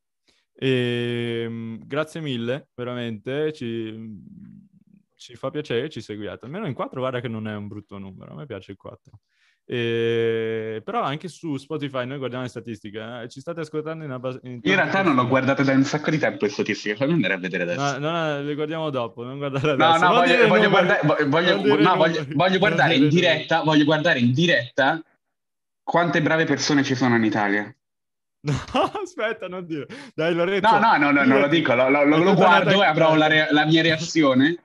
[0.53, 3.97] E, mm, grazie mille, veramente, ci,
[5.21, 6.45] ci fa piacere ci seguiate.
[6.45, 9.19] Almeno in quattro, guarda che non è un brutto numero, a me piace il 4.
[9.63, 14.39] E, però anche su Spotify noi guardiamo le statistiche, eh, ci state ascoltando in, abbas-
[14.41, 17.35] Io in realtà non l'ho guardate da un sacco di tempo le statistiche, fammi andare
[17.35, 17.99] a vedere adesso.
[17.99, 20.03] No, no, le guardiamo dopo, non guardare No, adesso.
[20.05, 25.01] no, Non voglio, voglio guardare, voglio- no, voglio- guardare in diretta, voglio guardare in diretta
[25.83, 27.73] quante brave persone ci sono in Italia.
[28.43, 28.53] No,
[29.03, 29.85] aspetta, non dire.
[30.15, 30.79] Dai, Lorenzo.
[30.79, 33.47] No, no, no, no, non lo dico, lo, lo- lo- guardo e avrò la, re-
[33.51, 34.57] la mia reazione.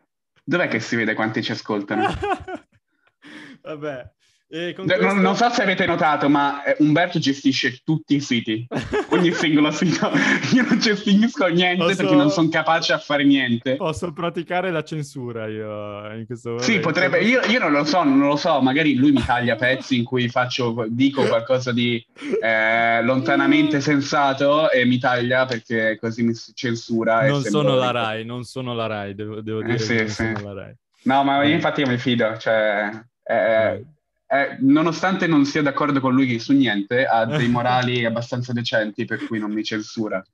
[0.48, 2.06] Dov'è che si vede quanti ci ascoltano?
[3.62, 4.14] Vabbè.
[4.48, 8.20] E con Non, questo- non so se avete notato, ma eh, Umberto gestisce tutti i
[8.20, 8.64] siti,
[9.10, 10.08] ogni singolo sito.
[10.54, 13.74] Io non gestisco niente Posso- perché non sono capace a fare niente.
[13.74, 16.88] Posso praticare la censura io in questo Sì, momento.
[16.88, 20.04] potrebbe, io, io non lo so, non lo so, magari lui mi taglia pezzi in
[20.04, 22.04] cui faccio, dico qualcosa di
[22.40, 27.26] eh, lontanamente sensato e mi taglia perché così mi censura.
[27.26, 27.90] Non sono la.
[27.90, 30.34] Rai, non sono la Rai, devo, devo Eh, dire sì, sì.
[30.36, 30.74] sono la Rai.
[31.02, 31.54] No, ma io Eh.
[31.54, 32.90] infatti io mi fido, cioè,
[33.24, 33.84] eh,
[34.28, 39.24] eh, nonostante non sia d'accordo con lui su niente, ha dei morali abbastanza decenti per
[39.24, 40.24] cui non mi censura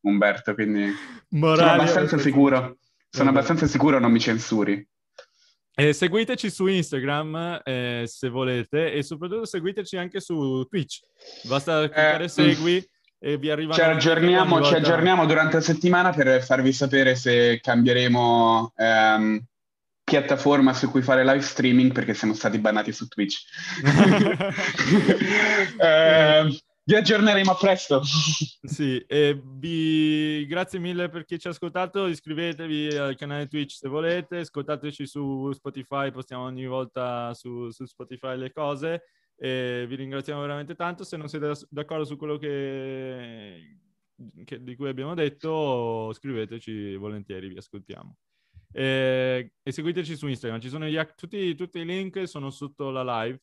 [0.00, 3.28] Umberto, quindi sono Morali abbastanza sicuro, sono Vabbè.
[3.28, 4.86] abbastanza sicuro non mi censuri.
[5.74, 11.00] Eh, seguiteci su Instagram eh, se volete e soprattutto seguiteci anche su Twitch.
[11.44, 12.86] Basta cliccare Eh, segui
[13.18, 18.72] e vi arrivano Ci aggiorniamo, ci aggiorniamo durante la settimana per farvi sapere se cambieremo
[18.76, 19.44] ehm,
[20.12, 23.44] piattaforma su cui fare live streaming perché siamo stati bannati su Twitch.
[25.78, 28.02] Eh, vi aggiorneremo a presto.
[28.04, 30.44] Sì, vi...
[30.46, 35.50] grazie mille per chi ci ha ascoltato, iscrivetevi al canale Twitch se volete, ascoltateci su
[35.52, 39.04] Spotify, postiamo ogni volta su, su Spotify le cose
[39.36, 43.78] e vi ringraziamo veramente tanto, se non siete d'accordo su quello che...
[44.44, 48.16] che- di cui abbiamo detto, scriveteci volentieri, vi ascoltiamo.
[48.72, 53.22] E, e seguiteci su Instagram, ci sono gli tutti, tutti i link sono sotto la
[53.22, 53.40] live,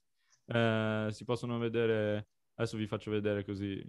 [0.48, 3.86] eh, si possono vedere, adesso vi faccio vedere così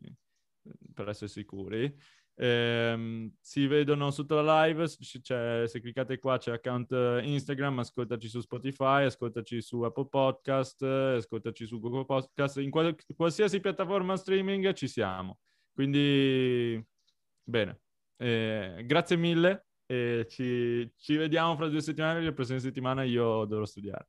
[0.92, 1.92] per essere sicuri.
[2.34, 8.40] Ehm, si vedono sotto la live, se cliccate qua c'è account eh, Instagram, ascoltaci su
[8.40, 14.72] Spotify, ascoltaci su Apple Podcast, eh, ascoltaci su Google Podcast, in qual- qualsiasi piattaforma streaming
[14.72, 15.38] ci siamo.
[15.72, 16.82] Quindi,
[17.42, 17.80] bene,
[18.22, 23.44] Eh, grazie mille e ci, ci vediamo fra due settimane perché la prossima settimana io
[23.44, 24.06] dovrò studiare.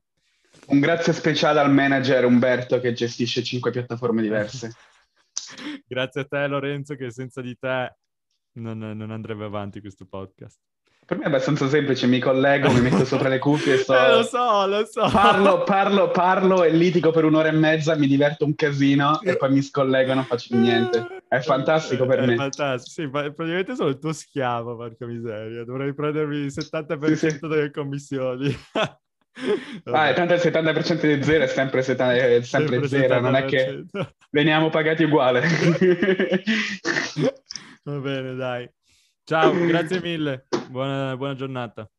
[0.68, 4.72] Un grazie speciale al manager Umberto che gestisce cinque piattaforme diverse.
[5.88, 7.96] Grazie a te Lorenzo che senza di te
[8.54, 10.60] non, non andrebbe avanti questo podcast.
[11.12, 13.94] Per me è abbastanza semplice, mi collego, mi metto sopra le cuffie e sto...
[13.94, 15.10] Eh, lo so, lo so.
[15.12, 19.52] Parlo, parlo, parlo e litigo per un'ora e mezza, mi diverto un casino e poi
[19.52, 21.06] mi scollego e non faccio niente.
[21.28, 22.38] È fantastico per È me.
[22.38, 25.66] fantastico, sì, praticamente sono il tuo schiavo, porca miseria.
[25.66, 27.40] Dovrei prendermi il 70% Sì, sì.
[27.42, 28.58] delle commissioni.
[29.86, 33.86] Ah, tanto il 70% di zero è sempre, seta- è sempre zero, non è che
[33.94, 34.08] 70%.
[34.30, 35.42] veniamo pagati uguale.
[37.84, 38.70] Va bene, dai.
[39.32, 40.46] Ciao, grazie mille.
[40.70, 41.90] Buona, buona giornata.